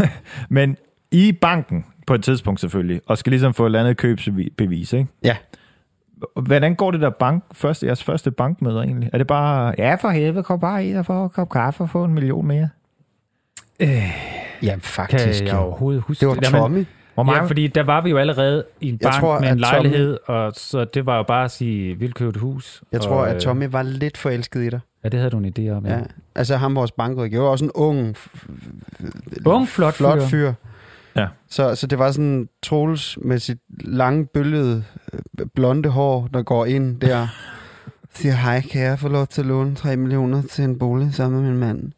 [0.48, 0.76] Men
[1.10, 5.06] i banken, på et tidspunkt selvfølgelig, og skal ligesom få et eller andet købsbevis, ikke?
[5.24, 5.36] Ja.
[6.42, 9.10] Hvordan går det der bank, første, jeres første bankmøder egentlig?
[9.12, 11.90] Er det bare, ja for helvede, kom bare ind og få en kop kaffe og
[11.90, 12.68] få en million mere?
[13.80, 14.10] Ja,
[14.62, 15.44] Kan faktisk.
[15.44, 15.58] jeg jo.
[15.58, 16.86] overhovedet huske Det var Jamen, Tommy.
[17.14, 17.40] Hvor mange?
[17.40, 19.70] Ja, fordi der var vi jo allerede i en Jeg bank tror, med en at
[19.70, 22.82] Tommy- lejlighed, og så det var jo bare at sige, vil købe et hus.
[22.92, 24.80] Jeg og, tror, at øh, Tommy var lidt forelsket i dig.
[25.04, 25.86] Ja, det havde du en idé om.
[25.86, 25.92] Ja.
[25.96, 26.00] Ja.
[26.34, 28.16] Altså ham, vores bankrådgiver, var også en ung,
[29.46, 30.26] Ung, flot, flot fyr.
[30.28, 30.52] fyr.
[31.18, 31.26] Ja.
[31.48, 36.64] Så, så det var sådan Troels med sit lange, bølgede, øh, blonde hår, der går
[36.64, 37.26] ind der.
[38.14, 41.42] Siger, hej, kan jeg få lov til at låne 3 millioner til en bolig sammen
[41.42, 41.92] med min mand?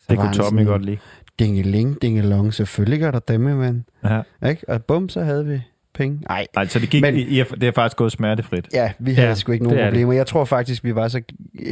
[0.00, 0.98] Så Det kunne Tommy godt lide.
[1.38, 3.84] Dingeling, dingelong, selvfølgelig gør der dem, mand.
[4.04, 4.22] Ja.
[4.48, 4.68] Ikke?
[4.68, 5.62] Og bum, så havde vi
[5.94, 6.18] penge.
[6.28, 8.68] Nej, Altså, det, gik, Men- I, det er faktisk gået smertefrit.
[8.74, 9.90] ja, vi havde Ja, sgu ikke nogen er det.
[9.92, 10.12] problemer.
[10.12, 11.22] Jeg tror faktisk, vi var så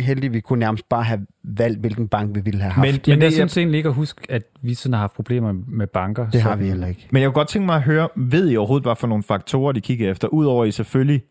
[0.01, 2.87] heldige, vi kunne nærmest bare have valgt, hvilken bank vi ville have haft.
[2.87, 5.14] Men, Men, men, jeg det, synes egentlig ikke at huske, at vi sådan har haft
[5.14, 6.25] problemer med banker.
[6.25, 7.07] det så, har vi heller ikke.
[7.11, 9.73] men jeg kunne godt tænke mig at høre, ved I overhovedet, hvad for nogle faktorer,
[9.73, 10.29] de kiggede efter?
[10.29, 11.23] Udover at I selvfølgelig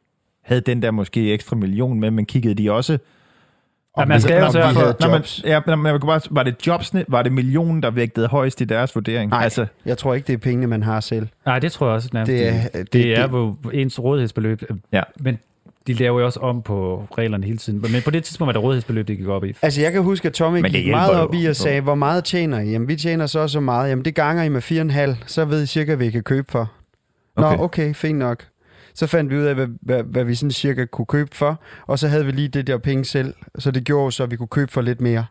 [0.43, 2.97] havde den der måske ekstra million med, men kiggede de også
[3.99, 5.41] Ja, man skal jo sørge vi for- havde Nå, men, jobs.
[5.45, 8.95] ja, jeg kunne bare, var det jobsne, var det millionen, der vægtede højst i deres
[8.95, 9.29] vurdering?
[9.31, 11.27] Nej, Altså, jeg tror ikke, det er pengene, man har selv.
[11.45, 12.29] Nej, det tror jeg også nærmest.
[12.31, 14.63] Det er- det, det- det er jo ens rådighedsbeløb.
[14.91, 15.01] Ja.
[15.19, 15.39] Men
[15.87, 17.81] de laver jo også om på reglerne hele tiden.
[17.91, 19.53] Men på det tidspunkt var det rådighedsbeløb, det gik op i.
[19.61, 22.59] Altså, jeg kan huske, at Tommy gik meget op i og sagde, hvor meget tjener
[22.59, 22.69] I?
[22.71, 23.89] Jamen, vi tjener så og så meget.
[23.89, 26.71] Jamen, det ganger I med 4,5, så ved I cirka, hvad I kan købe for.
[27.37, 28.43] Nå, okay fint nok.
[28.99, 31.99] Så fandt vi ud af, hvad, hvad, hvad vi sådan cirka kunne købe for, og
[31.99, 34.47] så havde vi lige det der penge selv, så det gjorde så, at vi kunne
[34.47, 35.25] købe for lidt mere.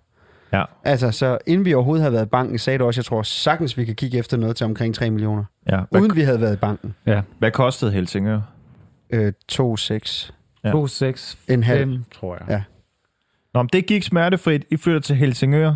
[0.52, 0.64] Ja.
[0.84, 3.78] Altså, så inden vi overhovedet havde været i banken, sagde du også, jeg tror sagtens,
[3.78, 5.44] vi kan kigge efter noget til omkring 3 millioner.
[5.70, 5.80] ja.
[5.90, 6.94] Hvad, Uden vi havde været i banken.
[7.38, 8.40] hvad kostede Helsingør?
[9.10, 10.30] Øh, 2,6.
[10.64, 10.70] Ja.
[10.72, 11.80] 2, 6, En halv.
[11.80, 12.46] 5, tror jeg.
[12.48, 12.62] Ja.
[13.54, 14.64] Nå, men det gik smertefrit.
[14.70, 15.74] I flytter til Helsingør.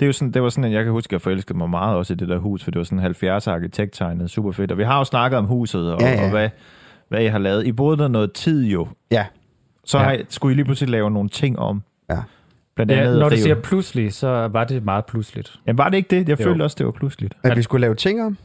[0.00, 1.70] Det, er jo sådan, det var sådan, at jeg kan huske, at jeg forelskede mig
[1.70, 4.72] meget også i det der hus, for det var sådan 70 arkitekttegnet, super fedt.
[4.72, 6.24] Og vi har jo snakket om huset, og, Ja, ja.
[6.24, 6.48] og hvad,
[7.12, 7.66] hvad I har lavet.
[7.66, 8.88] I boede der noget tid jo.
[9.10, 9.26] Ja.
[9.84, 10.04] Så Ja.
[10.04, 11.82] har I, skulle I lige pludselig lave nogle ting om.
[12.10, 12.18] Ja.
[12.74, 15.60] Blandt andet Ja, når du siger pludselig, så var det meget pludseligt.
[15.66, 16.28] Jamen, var det ikke det?
[16.28, 16.44] Jeg Jo.
[16.44, 17.34] følte også, det var pludseligt.
[17.42, 18.36] At vi skulle lave ting om?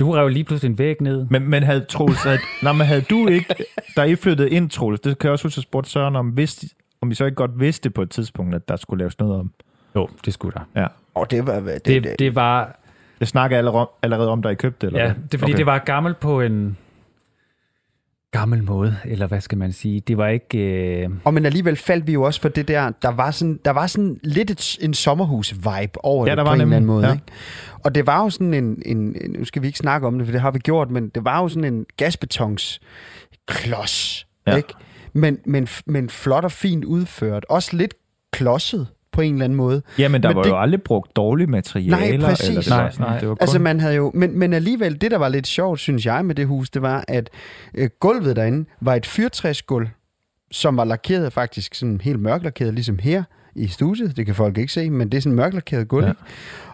[0.00, 1.26] Du rev lige pludselig en væg ned.
[1.30, 3.54] Men, men havde Troels, havde, nej, men havde du ikke,
[3.96, 6.66] da I flyttede ind, Troels, det kan jeg også huske, at spurgte Søren om, vidste,
[7.00, 9.52] om I så ikke godt vidste på et tidspunkt, at der skulle laves noget om.
[9.96, 10.80] Jo, det skulle der.
[10.80, 10.86] Ja.
[11.16, 11.60] Åh, det var...
[11.60, 12.78] Det, Det, det var,
[13.20, 15.22] Det snakker allerede om, allerede om, da I købte det, eller ja, hvad?
[15.24, 15.58] det er fordi, Okay.
[15.58, 16.76] det var gammelt på en
[18.38, 20.00] gammel måde, eller hvad skal man sige.
[20.00, 20.58] Det var ikke...
[20.58, 23.70] Øh, Og men alligevel faldt vi jo også for det der, der var sådan, der
[23.70, 27.06] var sådan lidt et, en sommerhus-vibe over Ja, det på var en eller anden måde.
[27.06, 27.12] ja.
[27.12, 27.24] Ikke?
[27.84, 30.32] Og det var jo sådan en, en, nu skal vi ikke snakke om det, for
[30.32, 32.80] det har vi gjort, men det var jo sådan en gasbetons
[33.48, 34.56] klods, ja.
[34.56, 34.74] ikke?
[35.12, 37.46] Men, men, men flot og fint udført.
[37.48, 37.94] Også lidt
[38.32, 39.82] klodset på en eller anden måde.
[39.98, 41.96] Jamen, der Men var det- jo aldrig brugt dårlige materialer.
[41.96, 42.48] Nej, præcis.
[42.48, 43.18] Eller det var, Nej, sådan, nej.
[43.18, 45.80] Det var kun, Altså man havde jo, men, men alligevel, det der var lidt sjovt,
[45.80, 47.30] synes jeg, med det hus, det var, at
[47.74, 49.88] øh, gulvet derinde var et fyrtræsgulv,
[50.50, 53.22] som var lakeret faktisk sådan helt mørklakeret, ligesom her
[53.54, 54.16] i studiet.
[54.16, 56.04] Det kan folk ikke se, men det er sådan mørklakeret gulv.
[56.04, 56.08] Ja.
[56.08, 56.14] Ja.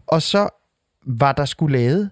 [0.07, 0.49] Og så
[1.07, 2.11] var der skulle lavet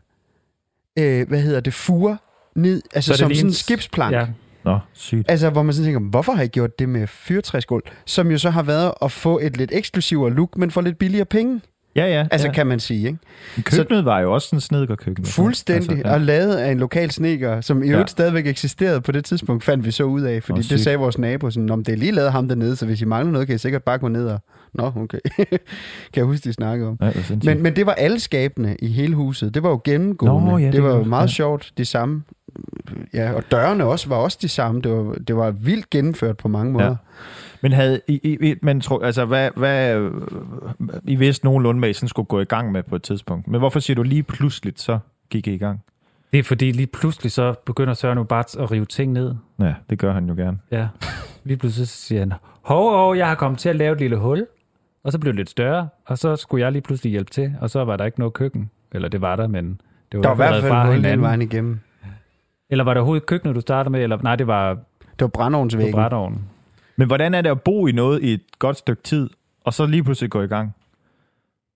[0.99, 2.17] øh, hvad hedder det, fure
[2.57, 4.15] ned, altså Så som sådan en skibsplank.
[4.15, 4.27] Ja,
[4.73, 5.31] Nå, sygt.
[5.31, 7.83] Altså, hvor man sådan tænker, hvorfor har I gjort det med fyrtræsgulv?
[8.07, 11.25] Som jo så har været at få et lidt eksklusivere look, men for lidt billigere
[11.25, 11.61] penge.
[11.97, 12.27] Ja, ja.
[12.31, 12.53] Altså, ja.
[12.53, 13.19] kan man sige, ikke?
[13.65, 15.25] Køkkenet var jo også en snedkerkøkken.
[15.25, 15.91] Fuldstændig.
[15.91, 16.15] Altså, ja.
[16.15, 18.07] Og lavet af en lokal sneker, som i øvrigt Ja.
[18.07, 20.43] stadig eksisterede på det tidspunkt, fandt vi så ud af.
[20.43, 20.81] Fordi Nå, det sygt.
[20.81, 23.33] sagde vores nabo, sådan, om det er lige lavet ham dernede, så hvis I mangler
[23.33, 24.39] noget, kan I sikkert bare gå ned og...
[24.75, 25.19] Nå, okay.
[25.39, 25.59] kan
[26.17, 26.99] jeg huske, de snakkede om.
[27.01, 27.45] Ja, det.
[27.45, 29.55] Men, men det var alle skabene i hele huset.
[29.55, 30.51] Det var jo gennemgående.
[30.51, 31.33] Nå, ja, det, det var var- jo meget ja.
[31.33, 32.23] sjovt, de samme.
[33.15, 34.81] Ja, og dørene også var også de samme.
[34.81, 36.87] Det var, det var vildt gennemført på mange måder.
[36.87, 36.95] Ja.
[37.63, 40.11] Men havde I, I, I man tror, altså hvad, hvad
[41.05, 43.49] I vidste nogenlunde med, I sådan skulle gå i gang med på et tidspunkt.
[43.49, 44.99] Men hvorfor siger du lige pludselig, så
[45.31, 45.81] gik I i gang?
[46.33, 49.35] det er fordi lige pludselig så begynder Søren jo bare at rive ting ned.
[49.61, 50.59] Ja, det gør han jo gerne.
[50.71, 50.89] Ja.
[51.45, 52.33] Lige pludselig så siger han,
[52.63, 54.47] hov, hov, jeg har kommet til at lave et lille hul.
[55.05, 57.71] Og så blev det lidt større, og så skulle jeg lige pludselig hjælpe til, og
[57.71, 58.71] så var der ikke noget køkken.
[58.93, 59.81] Eller det var der, men
[60.13, 61.23] det var, Der var i hvert fald fra hinanden.
[61.23, 61.81] vejen igennem.
[62.71, 64.03] Eller var det overhovedet køkkenet, du startede med?
[64.03, 65.93] Eller nej, det var Det var brændeovnsvæggen.
[65.93, 66.41] brætovnen.
[66.97, 69.31] Men hvordan er det at bo i noget i et godt stykke tid,
[69.65, 70.75] og så lige pludselig gå i gang?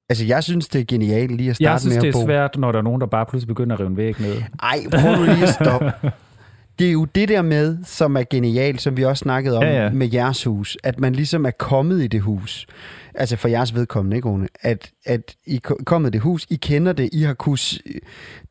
[0.08, 2.18] Altså, jeg synes, det er genialt lige at starte Jeg synes, med det at er
[2.20, 2.24] bo.
[2.26, 4.42] svært, når der er nogen, der bare pludselig begynder at rive en væg ned.
[4.62, 5.92] Ej, prøv nu lige at stoppe.
[6.78, 9.82] Det er jo det der med, som er genialt, som vi også snakkede om Ja,
[9.84, 9.90] ja.
[9.90, 12.66] med jeres hus, at man ligesom er kommet i det hus.
[13.14, 14.48] Altså for jeres vedkommende, ikke Rune?
[14.60, 17.80] At, at I er kommet i det hus, I kender det, I har kunnet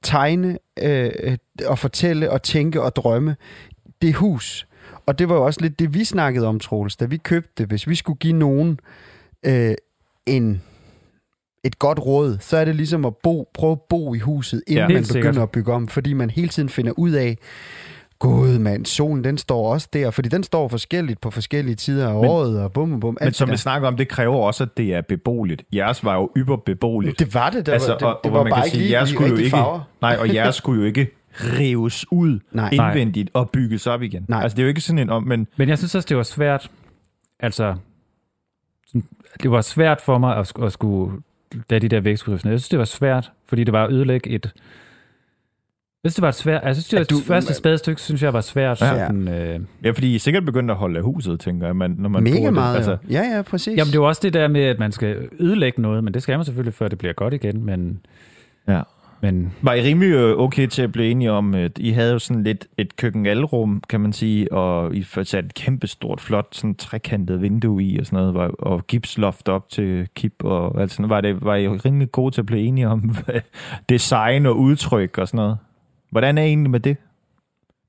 [0.04, 3.36] tegne øh, og fortælle og tænke og drømme
[4.02, 4.68] det hus.
[5.06, 7.68] Og det var jo også lidt det, vi snakkede om, Troels, da vi købte det.
[7.68, 8.80] Hvis vi skulle give nogen
[9.46, 9.76] øh,
[10.26, 10.62] en,
[11.64, 14.78] et godt råd, så er det ligesom at bo, prøve at bo i huset, inden
[14.78, 14.82] Ja.
[14.88, 15.38] man begynder sikkert.
[15.38, 15.88] at bygge om.
[15.88, 17.38] Fordi man hele tiden finder ud af,
[18.22, 22.16] Gud mand, solen den står også der, fordi den står forskelligt på forskellige tider af
[22.16, 23.18] Men- året, og bum, bum, bum.
[23.22, 25.64] Men som vi snakker om, det kræver også, at det er beboeligt.
[25.74, 27.20] Jeres var jo yberbeboeligt.
[27.20, 28.84] Det var det, der altså, var, det, og, det var man bare kan ikke sige,
[28.84, 29.80] lige jeres de skulle jo ikke, farver.
[30.02, 32.70] Nej, og jeres skulle jo ikke rives ud Nej.
[32.72, 34.26] indvendigt og bygges op igen.
[34.28, 34.42] Nej.
[34.44, 36.24] Altså, det er jo ikke sådan en om, men Men jeg synes også, det var
[36.24, 36.72] svært,
[37.40, 37.76] altså,
[39.44, 41.14] det var svært for mig at, at skulle,
[41.70, 42.34] da de der væg skulle.
[42.36, 44.54] Jeg synes, det var svært, fordi det var at ødelægge et,
[46.04, 48.02] jeg synes, det var et svært, jeg synes, det var At du- det første spadestykke,
[48.02, 48.82] synes jeg var svært.
[48.82, 48.88] Ja.
[49.08, 51.96] Sådan, øh, ja, fordi I er sikkert begyndt at holde af huset, tænker jeg, man,
[51.98, 52.54] når man Mega bruger det.
[52.54, 53.78] meget, Altså, altså, ja, ja, præcis.
[53.78, 56.24] jamen, det er jo også det der med, at man skal ødelægge noget, men det
[56.24, 58.00] skal man selvfølgelig, før det bliver godt igen, men,
[58.68, 58.82] ja.
[59.22, 62.20] men Var I rimelig øh, okay til at blive enige om, at I havde jo
[62.20, 66.76] sådan lidt et køkkenalrum, kan man sige, og I fik sat et kæmpestort, flot, sådan
[66.76, 71.02] trekantet vindue i og sådan noget, var- og gipsloft op til kip og alt sådan
[71.08, 71.10] noget.
[71.10, 73.16] Var, det, var I rimelig gode til at blive enige om
[73.90, 75.58] design og udtryk og sådan noget?
[76.12, 76.98] Hvordan er I egentlig med det?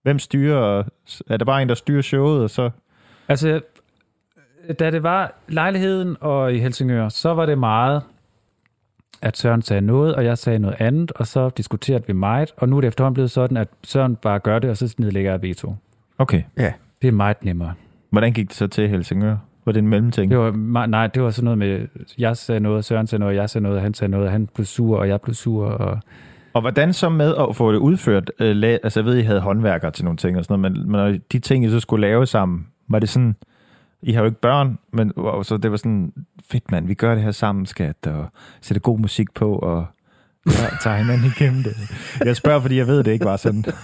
[0.03, 0.83] Hvem styrer?
[1.29, 2.71] Er der bare en, der styrer showet, og så...
[3.29, 3.61] Altså,
[4.79, 8.03] da det var lejligheden og i Helsingør, så var det meget,
[9.23, 12.69] at Søren sagde noget, og jeg sagde noget andet, og så diskuterede vi meget, og
[12.69, 15.43] nu er det efterhånden blevet sådan, at Søren bare gør det, og så nedlægger jeg
[15.43, 15.77] veto.
[16.19, 16.43] Okay.
[17.03, 17.75] Det er meget nemmere.
[18.11, 19.37] Hvordan gik det så til Helsingør?
[19.65, 20.31] Var det en mellemting?
[20.31, 23.51] Det var, nej, det var sådan noget med, jeg sagde noget, Søren sagde noget, jeg
[23.51, 26.01] sagde noget, han sagde noget, han blev sur, og jeg blev sur, og
[26.53, 28.31] Og hvordan så med at få det udført?
[28.39, 31.01] Øh, altså, jeg ved, I havde håndværkere til nogle ting og sådan noget, men, men
[31.01, 33.37] når de ting, I så skulle lave sammen, var det sådan...
[34.03, 36.13] I har jo ikke børn, men wow, så det var sådan,
[36.51, 38.27] fedt mand, vi gør det her sammen, skat, og
[38.61, 39.87] sætter god musik på, og
[40.51, 41.77] tager, tager hinanden igennem det.
[42.25, 43.65] Jeg spørger, fordi jeg ved, det ikke var sådan.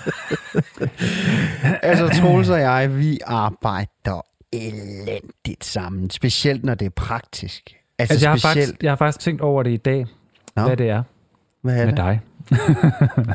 [1.83, 6.11] Altså, Troels og jeg, vi arbejder elendigt sammen.
[6.11, 7.75] Specielt, når det er praktisk.
[7.99, 8.67] Altså, altså, jeg, har specielt...
[8.67, 10.07] faktisk, jeg har faktisk tænkt over det i dag,
[10.57, 11.03] Nå, hvad det er
[11.63, 11.97] hvad er med det?
[11.97, 12.21] dig.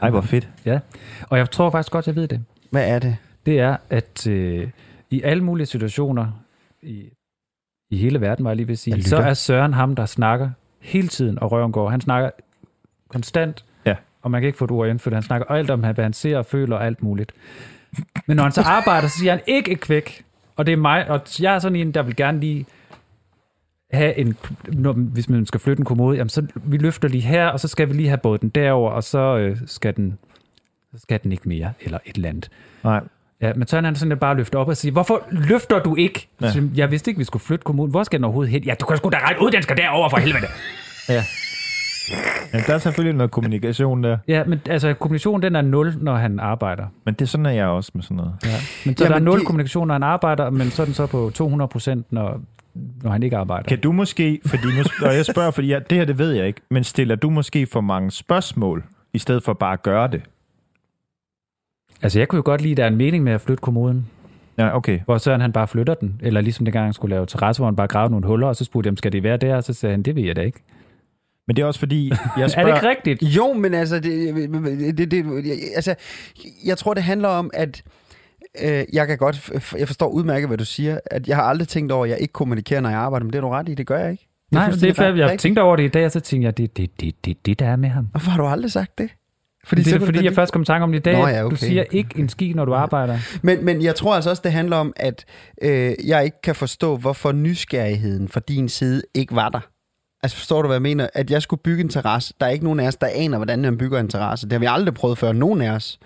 [0.01, 0.49] Ej, hvor fedt.
[1.30, 2.41] Og jeg tror faktisk godt, jeg ved det.
[2.70, 3.18] Hvad er det?
[3.45, 4.70] det er, at øh,
[5.09, 6.32] i alle mulige situationer
[6.82, 7.03] i,
[7.89, 10.49] i hele verden, var jeg lige ved at sige, så er Søren ham, der snakker
[10.80, 11.89] hele tiden, og røven går.
[11.89, 12.30] Han snakker
[13.09, 13.95] konstant, Ja.
[14.22, 15.14] og man kan ikke få et ord indført.
[15.14, 17.32] Han snakker alt om, hvad han ser og føler og alt muligt.
[18.26, 20.24] Men når han så arbejder, så siger han ikke et kvæk.
[20.55, 22.66] Og det er mig, og jeg er sådan en, der vil gerne lige
[23.94, 24.36] have en,
[24.68, 27.68] når, hvis man skal flytte en kommode, jamen så vi løfter lige her, og så
[27.68, 30.18] skal vi lige have båden derover, og så øh, skal den
[30.96, 32.50] så skal den ikke mere, eller et eller andet.
[32.84, 33.02] Nej,
[33.41, 36.28] Ja, men så er han sådan bare løfter op og siger, hvorfor løfter du ikke?
[36.41, 36.48] Ja.
[36.48, 36.62] Ja.
[36.76, 37.91] Jeg vidste ikke, vi skulle flytte kommunen.
[37.91, 38.64] Hvor skal den overhovedet hen?
[38.64, 40.46] Ja, du kan sgu da regne ud, den skal derover for helvede.
[41.10, 41.24] ja.
[42.54, 44.18] men der er selvfølgelig noget kommunikation der.
[44.28, 46.86] ja, men altså kommunikationen den er nul, når han arbejder.
[47.06, 48.34] Men det er sådan, er jeg også med sådan noget.
[48.46, 48.50] Ja.
[48.86, 50.94] Men så Jamen, der er nul det- kommunikation, når han arbejder, men så er den
[50.94, 52.41] så på 200 procent, når,
[53.04, 53.68] når han ikke arbejder.
[53.70, 56.48] Kan du måske, fordi nu, og jeg spørger, fordi jeg, det her, det ved jeg
[56.48, 60.22] ikke, men stiller du måske for mange spørgsmål, i stedet for bare at gøre det?
[62.02, 64.08] Altså jeg kunne jo godt lide, at der er en mening med at flytte kommunen,
[64.58, 65.00] Ja, okay.
[65.06, 66.22] hvor Søren han bare flytter den.
[66.24, 68.64] Eller ligesom dengang han skulle lave terrasse, hvor han bare gravede nogle huller, og så
[68.64, 69.56] spurgte jeg, ham, skal det være der?
[69.56, 70.60] Og så sagde han, det ved jeg da ikke.
[71.48, 72.70] Men det er også fordi, jeg Er spørger...
[72.70, 73.36] det ikke rigtigt?
[73.36, 75.26] Jo, men altså, det, det, det,
[75.76, 75.96] altså,
[76.66, 77.84] jeg tror, det handler om, at
[78.62, 81.91] øh, jeg kan godt, jeg forstår udmærket, hvad du siger, at jeg har aldrig tænkt
[81.91, 83.88] over, at jeg ikke kommunikerer, når jeg arbejder, men det er du ret i, det
[83.88, 84.28] gør jeg ikke.
[84.51, 85.16] Nej, det er fair.
[85.16, 87.60] Jeg tænkte over det i dag, og så tænkte jeg, det det, det, det, det,
[87.60, 88.06] der er med ham.
[88.12, 89.10] Hvorfor har du aldrig sagt det?
[89.66, 91.14] Fordi det er fordi, du jeg først kom i tanke om det i dag.
[91.14, 91.51] Nå ja, okay.
[91.51, 93.18] Du siger ikke en ski, når du arbejder.
[93.41, 95.26] Men, men jeg tror altså også, det handler om, at
[95.62, 99.60] øh, jeg ikke kan forstå, hvorfor nysgerrigheden fra din side ikke var der.
[100.24, 101.08] Altså forstår du, hvad jeg mener?
[101.14, 102.34] At jeg skulle bygge en terrasse.
[102.39, 104.45] Der er ikke nogen af os, der aner, hvordan man bygger en terrasse.
[104.45, 105.99] Det har vi aldrig prøvet før, nogen af os.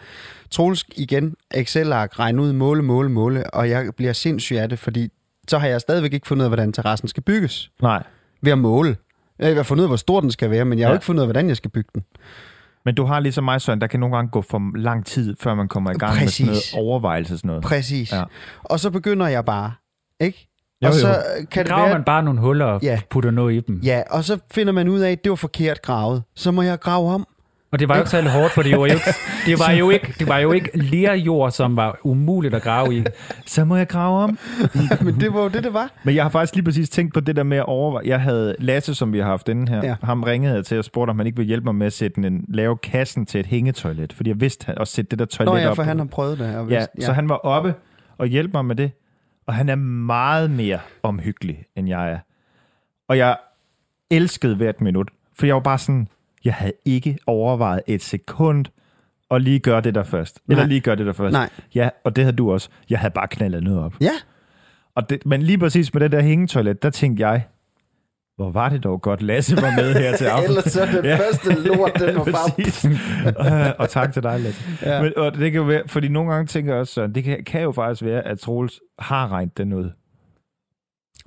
[0.51, 5.09] Troels igen, Excel-ark, regne ud, måle, måle, måle, og jeg bliver sindssyg af det, fordi
[5.47, 7.71] så har jeg stadigvæk ikke fundet ud af, hvordan terrassen skal bygges.
[7.81, 8.03] Nej,
[8.41, 8.97] Ved at måle.
[9.39, 10.93] Jeg har fundet ud af, hvor stor den skal være, men jeg har Ja.
[10.93, 12.03] jo ikke fundet ud af, hvordan jeg skal bygge den.
[12.85, 15.53] men du har ligesom mig, Søren, der kan nogle gange gå for lang tid, før
[15.55, 16.73] man kommer i gang med sådan noget Præcis.
[16.77, 17.63] overvejelse sådan noget.
[17.63, 18.11] Præcis.
[18.11, 18.23] Ja.
[18.63, 19.71] Og så begynder jeg bare,
[20.19, 20.47] ikke?
[20.83, 20.99] Jo, og jo.
[20.99, 22.99] så kan det Graver være, man bare nogle huller og Ja.
[23.09, 23.79] putter noget i dem.
[23.83, 26.23] Ja, og så finder man ud af, at det var forkert gravet.
[26.35, 27.27] Så må jeg grave om.
[27.78, 29.05] Og det var jo ikke særlig hårdt, for det var jo ikke,
[29.49, 33.03] det var jo ikke, det var jo ikke lerjord, som var umuligt at grave i.
[33.45, 34.38] Så må jeg grave om.
[35.05, 35.91] Men det var jo det, det var.
[36.03, 38.07] Men jeg har faktisk lige præcis tænkt på det der med at overveje.
[38.07, 39.78] Jeg havde Lasse, som vi har haft inden her.
[39.78, 39.88] Ja.
[39.88, 39.95] Ja.
[40.03, 42.21] Ham ringede jeg til og spurgte, om han ikke ville hjælpe mig med at sætte
[42.21, 44.13] en, lave kassen til et hængetoilet.
[44.13, 45.75] Fordi jeg vidste at sætte det der toilet Nå ja, op.
[45.75, 46.55] for han har prøvet det.
[46.57, 47.73] Og ja, vidst- så han var oppe
[48.17, 48.91] og hjalp mig med det.
[49.47, 52.17] Og han er meget mere omhyggelig, end jeg er.
[53.09, 53.38] Og jeg
[54.11, 55.09] elskede hvert minut.
[55.39, 56.07] For jeg var bare sådan,
[56.47, 58.65] jeg havde ikke overvejet et sekund
[59.31, 60.39] at lige gøre det der først.
[60.49, 60.67] Eller Nej.
[60.69, 61.33] lige gøre det der først.
[61.33, 61.49] Nej.
[61.75, 62.69] Ja, og det havde du også.
[62.89, 63.93] Jeg havde bare knaldet noget op.
[64.01, 64.11] Ja,
[64.95, 67.45] Og det, men lige præcis med det der hængetoilet, der tænkte jeg,
[68.35, 70.49] hvor var det dog godt, Lasse var med her til aften.
[70.49, 73.73] ellers så den første lort, den var bare...
[73.75, 74.63] Og tak til dig, Lasse.
[74.81, 74.95] Ja.
[74.95, 75.01] Ja.
[75.01, 77.43] Men, og det kan jo være, fordi nogle gange tænker jeg også, Søren, det kan,
[77.43, 79.89] kan jo faktisk være, at Troels har regnet den ud.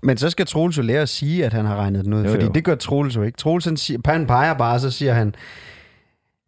[0.02, 2.24] Men så skal Troels jo lære at sige, at han har regnet den ud.
[2.24, 2.50] Jo, fordi jo.
[2.52, 3.36] det gør Troels jo ikke.
[3.38, 5.34] Troels han, siger, han peger bare, så siger han,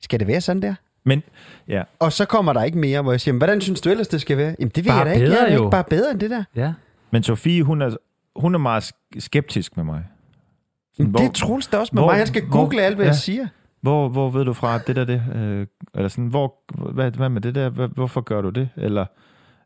[0.02, 0.74] skal det være sådan der?
[1.04, 1.22] Men
[1.68, 4.08] ja, Og så kommer der ikke mere, hvor jeg siger, "Men hvordan synes du ellers,
[4.08, 4.56] det skal være?
[4.58, 5.26] Jamen det ved Bare jeg da ikke.
[5.26, 5.62] bedre Jeg er jo.
[5.62, 6.44] ikke bare bedre end det der.
[6.56, 6.72] Ja.
[7.10, 7.96] men Sofie, hun er,
[8.36, 10.04] hun er meget sk- skeptisk med mig.
[10.98, 12.18] Jamen, Hvor- det er Troels da også med hvor- mig.
[12.18, 13.10] Han skal hvor- google alt, hvad ja.
[13.10, 13.46] jeg siger.
[13.80, 15.22] Hvor, hvor ved du fra, at det der det?
[15.34, 16.54] Øh, eller sådan, hvor,
[16.92, 17.68] hvad, hvad med det der?
[17.86, 18.68] Hvorfor gør du det?
[18.76, 19.06] Eller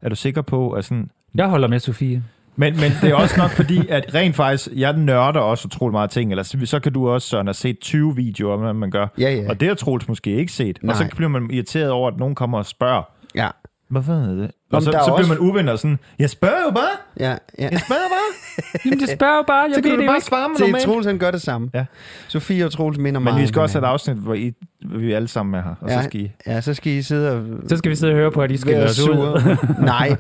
[0.03, 2.23] er du sikker på, at sådan, Jeg holder med Sofie.
[2.57, 6.11] Men, men det er også nok fordi, at rent faktisk, jeg nørder også utrolig meget
[6.11, 8.91] ting, eller så, så kan du også, Søren, have set 20 videoer om, hvad man
[8.91, 9.07] gør.
[9.19, 9.49] Ja, ja.
[9.49, 10.79] Og det har Troels måske ikke set.
[10.83, 10.93] Nej.
[10.93, 13.03] Og så bliver man irriteret over, at nogen kommer og spørger,
[13.35, 13.49] Ja,
[13.89, 14.51] hvorfor er det?
[14.71, 16.89] Om Og så, så bliver også- man uvenner sådan, jeg spørger jo bare,
[17.21, 17.69] ja, ja.
[17.71, 18.57] jeg spørger bare.
[18.85, 19.63] Jamen, det spørger jo bare.
[19.63, 20.27] Jeg så kan det du jo bare ikke.
[20.27, 20.85] svare mig Se, normalt.
[20.85, 21.71] Troels han gør det samme.
[21.75, 21.85] Ja.
[22.29, 24.53] Sofie og Troels minder meget Men vi skal også have et afsnit, hvor, I,
[24.91, 26.03] hvor vi alle sammen er her, og Ja.
[26.03, 26.31] så skal I...
[26.47, 27.45] Ja, så skal I sidde og...
[27.69, 29.57] Så skal vi sidde og høre på, at I skal os ud.
[29.85, 30.17] Nej,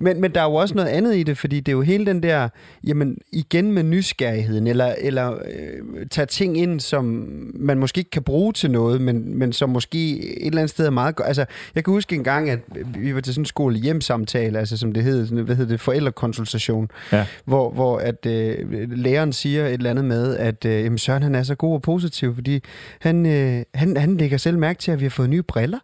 [0.00, 2.06] men, men der er jo også noget andet i det, fordi det er jo hele
[2.06, 2.48] den der,
[2.86, 8.22] jamen igen med nysgerrigheden, eller, eller øh, tage ting ind, som man måske ikke kan
[8.22, 11.28] bruge til noget, men, men som måske et eller andet sted er meget godt.
[11.28, 12.58] Altså, jeg kan huske en gang, at
[12.98, 15.80] vi var til sådan en skole hjemsamtale, altså som det hed, sådan, hvad hedder det,
[15.80, 17.26] forældrekonsultation, Ja.
[17.44, 21.34] hvor, hvor at øh, læreren siger et eller andet med, at øh, jamen Søren han
[21.34, 22.60] er så god og positiv, fordi
[23.00, 25.78] han, øh, han, han lægger selv mærke til, at vi har fået nye briller.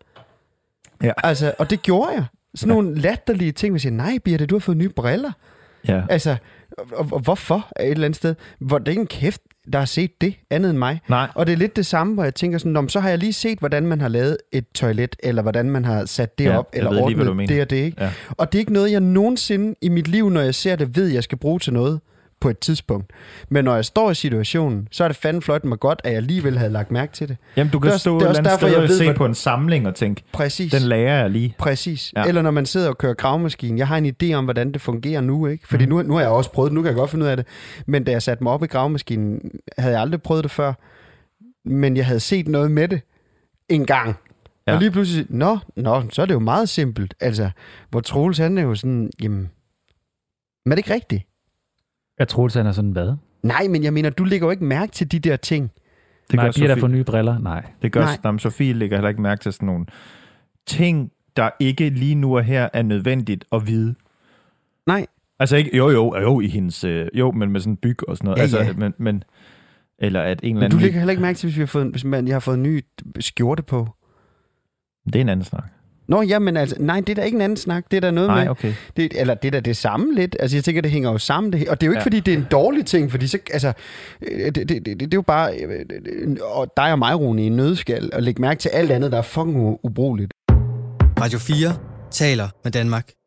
[1.03, 1.13] Ja.
[1.25, 2.25] Altså, og det gjorde jeg.
[2.55, 5.33] Sådan nogle latterlige ting, hvor jeg siger, nej Birte, du har fået nye briller.
[5.89, 6.03] Ja.
[6.11, 6.37] Altså,
[6.93, 8.35] og, og hvorfor et eller andet sted?
[8.59, 9.41] Hvor det er ikke en kæft,
[9.73, 11.01] der har set det andet end mig.
[11.09, 13.19] Nej, Og det er lidt det samme, hvor jeg tænker sådan, "Nå, så har jeg
[13.19, 16.59] lige set, hvordan man har lavet et toilet, eller hvordan man har sat det Ja,
[16.59, 17.55] op, eller lige, ordnet mener.
[17.55, 18.03] det og det, ikke?
[18.05, 18.11] Ja.
[18.31, 21.07] Og det er ikke noget, jeg nogensinde i mit liv, når jeg ser det, ved,
[21.07, 22.01] jeg skal bruge til noget
[22.41, 23.13] på et tidspunkt.
[23.49, 26.17] Men når jeg står i situationen, så er det fandme flot mig godt, at jeg
[26.17, 27.37] alligevel havde lagt mærke til det.
[27.57, 28.97] Jamen, du kan Det er stå det et er også derfor, sted jeg og ved,
[28.99, 30.73] se hvad- på en samling og tænke, Præcis.
[30.73, 31.55] den lærer jeg lige.
[31.59, 32.13] Præcis.
[32.17, 32.25] Ja.
[32.25, 33.79] Eller når man sidder og kører gravemaskinen.
[33.79, 35.69] Jeg har en idé om, hvordan det fungerer nu, ikke?
[35.69, 35.91] Fordi mm.
[35.91, 37.47] nu, nu har jeg også prøvet det, nu kan jeg godt finde ud af det.
[37.87, 40.73] Men da jeg satte mig op i gravemaskinen, havde jeg aldrig prøvet det før.
[41.69, 43.01] Men jeg havde set noget med det
[43.69, 44.17] en gang.
[44.67, 44.73] Ja.
[44.75, 47.15] Og lige pludselig, nå, nå, så er det jo meget simpelt.
[47.21, 47.51] Altså,
[47.91, 49.51] hvor Troels han er jo sådan, jamen,
[50.65, 51.23] men er det ikke rigtigt?
[52.19, 53.13] Jeg troede, han er sådan, hvad?
[53.43, 55.71] Nej, men jeg mener, du lægger jo ikke mærke til de der ting.
[56.31, 56.81] Det Nej, gør der Sofie.
[56.81, 57.39] for nye briller?
[57.39, 57.65] Nej.
[57.83, 58.39] Det gør Nej.
[58.39, 59.87] Sofie lægger heller ikke mærke til sådan nogle
[60.67, 63.95] ting, der ikke lige nu og her er nødvendigt at vide.
[64.87, 65.07] Nej.
[65.39, 68.25] Altså ikke, jo jo, jo i hendes, øh, jo, men med sådan byg og sådan
[68.25, 68.37] noget.
[68.37, 68.73] Ja, altså, ja.
[68.73, 69.23] Men, men,
[69.99, 70.79] eller at en eller Men anden...
[70.79, 72.57] du lægger heller ikke mærke til, hvis, vi har fået, hvis man, jeg har fået
[72.57, 72.85] en ny
[73.21, 73.89] skjorte på.
[75.07, 75.73] Det er en anden snak.
[76.09, 77.85] Nå, jamen altså, nej, det er da ikke en anden snak.
[77.91, 78.51] Det er der noget Nej, med...
[78.51, 78.75] okay.
[78.97, 80.37] Det, eller det er da det samme lidt.
[80.41, 81.53] Altså, jeg tænker, det hænger jo sammen.
[81.53, 82.05] Det, og det er jo ikke, Ja.
[82.05, 83.73] fordi det er en dårlig ting, fordi så, altså,
[84.23, 87.21] øh, det, det, det, det, det er jo bare øh, øh, og dig og mig,
[87.21, 90.33] Rune, i en nødskal, og lægge mærke til alt andet, der er fucking ubrugeligt.
[91.21, 91.69] Radio 4
[92.11, 93.18] taler med Danmark.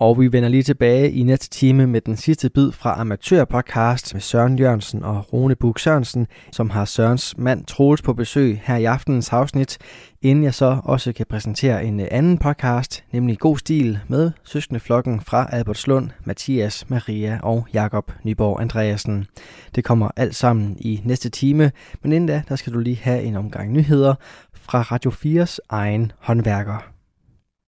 [0.00, 4.20] Og vi vender lige tilbage i næste time med den sidste bid fra Amatørpodcast med
[4.20, 8.84] Søren Jørgensen og Rune Bug Sørensen, som har Sørens mand Troels på besøg her i
[8.84, 9.78] aftenens afsnit,
[10.22, 15.48] inden jeg så også kan præsentere en anden podcast, nemlig God Stil med søskendeflokken fra
[15.52, 19.26] Albertslund, Mathias, Maria og Jakob Nyborg Andreasen.
[19.74, 21.72] Det kommer alt sammen i næste time,
[22.02, 24.14] men inden da, der skal du lige have en omgang nyheder
[24.52, 26.99] fra Radio 4's egen håndværker.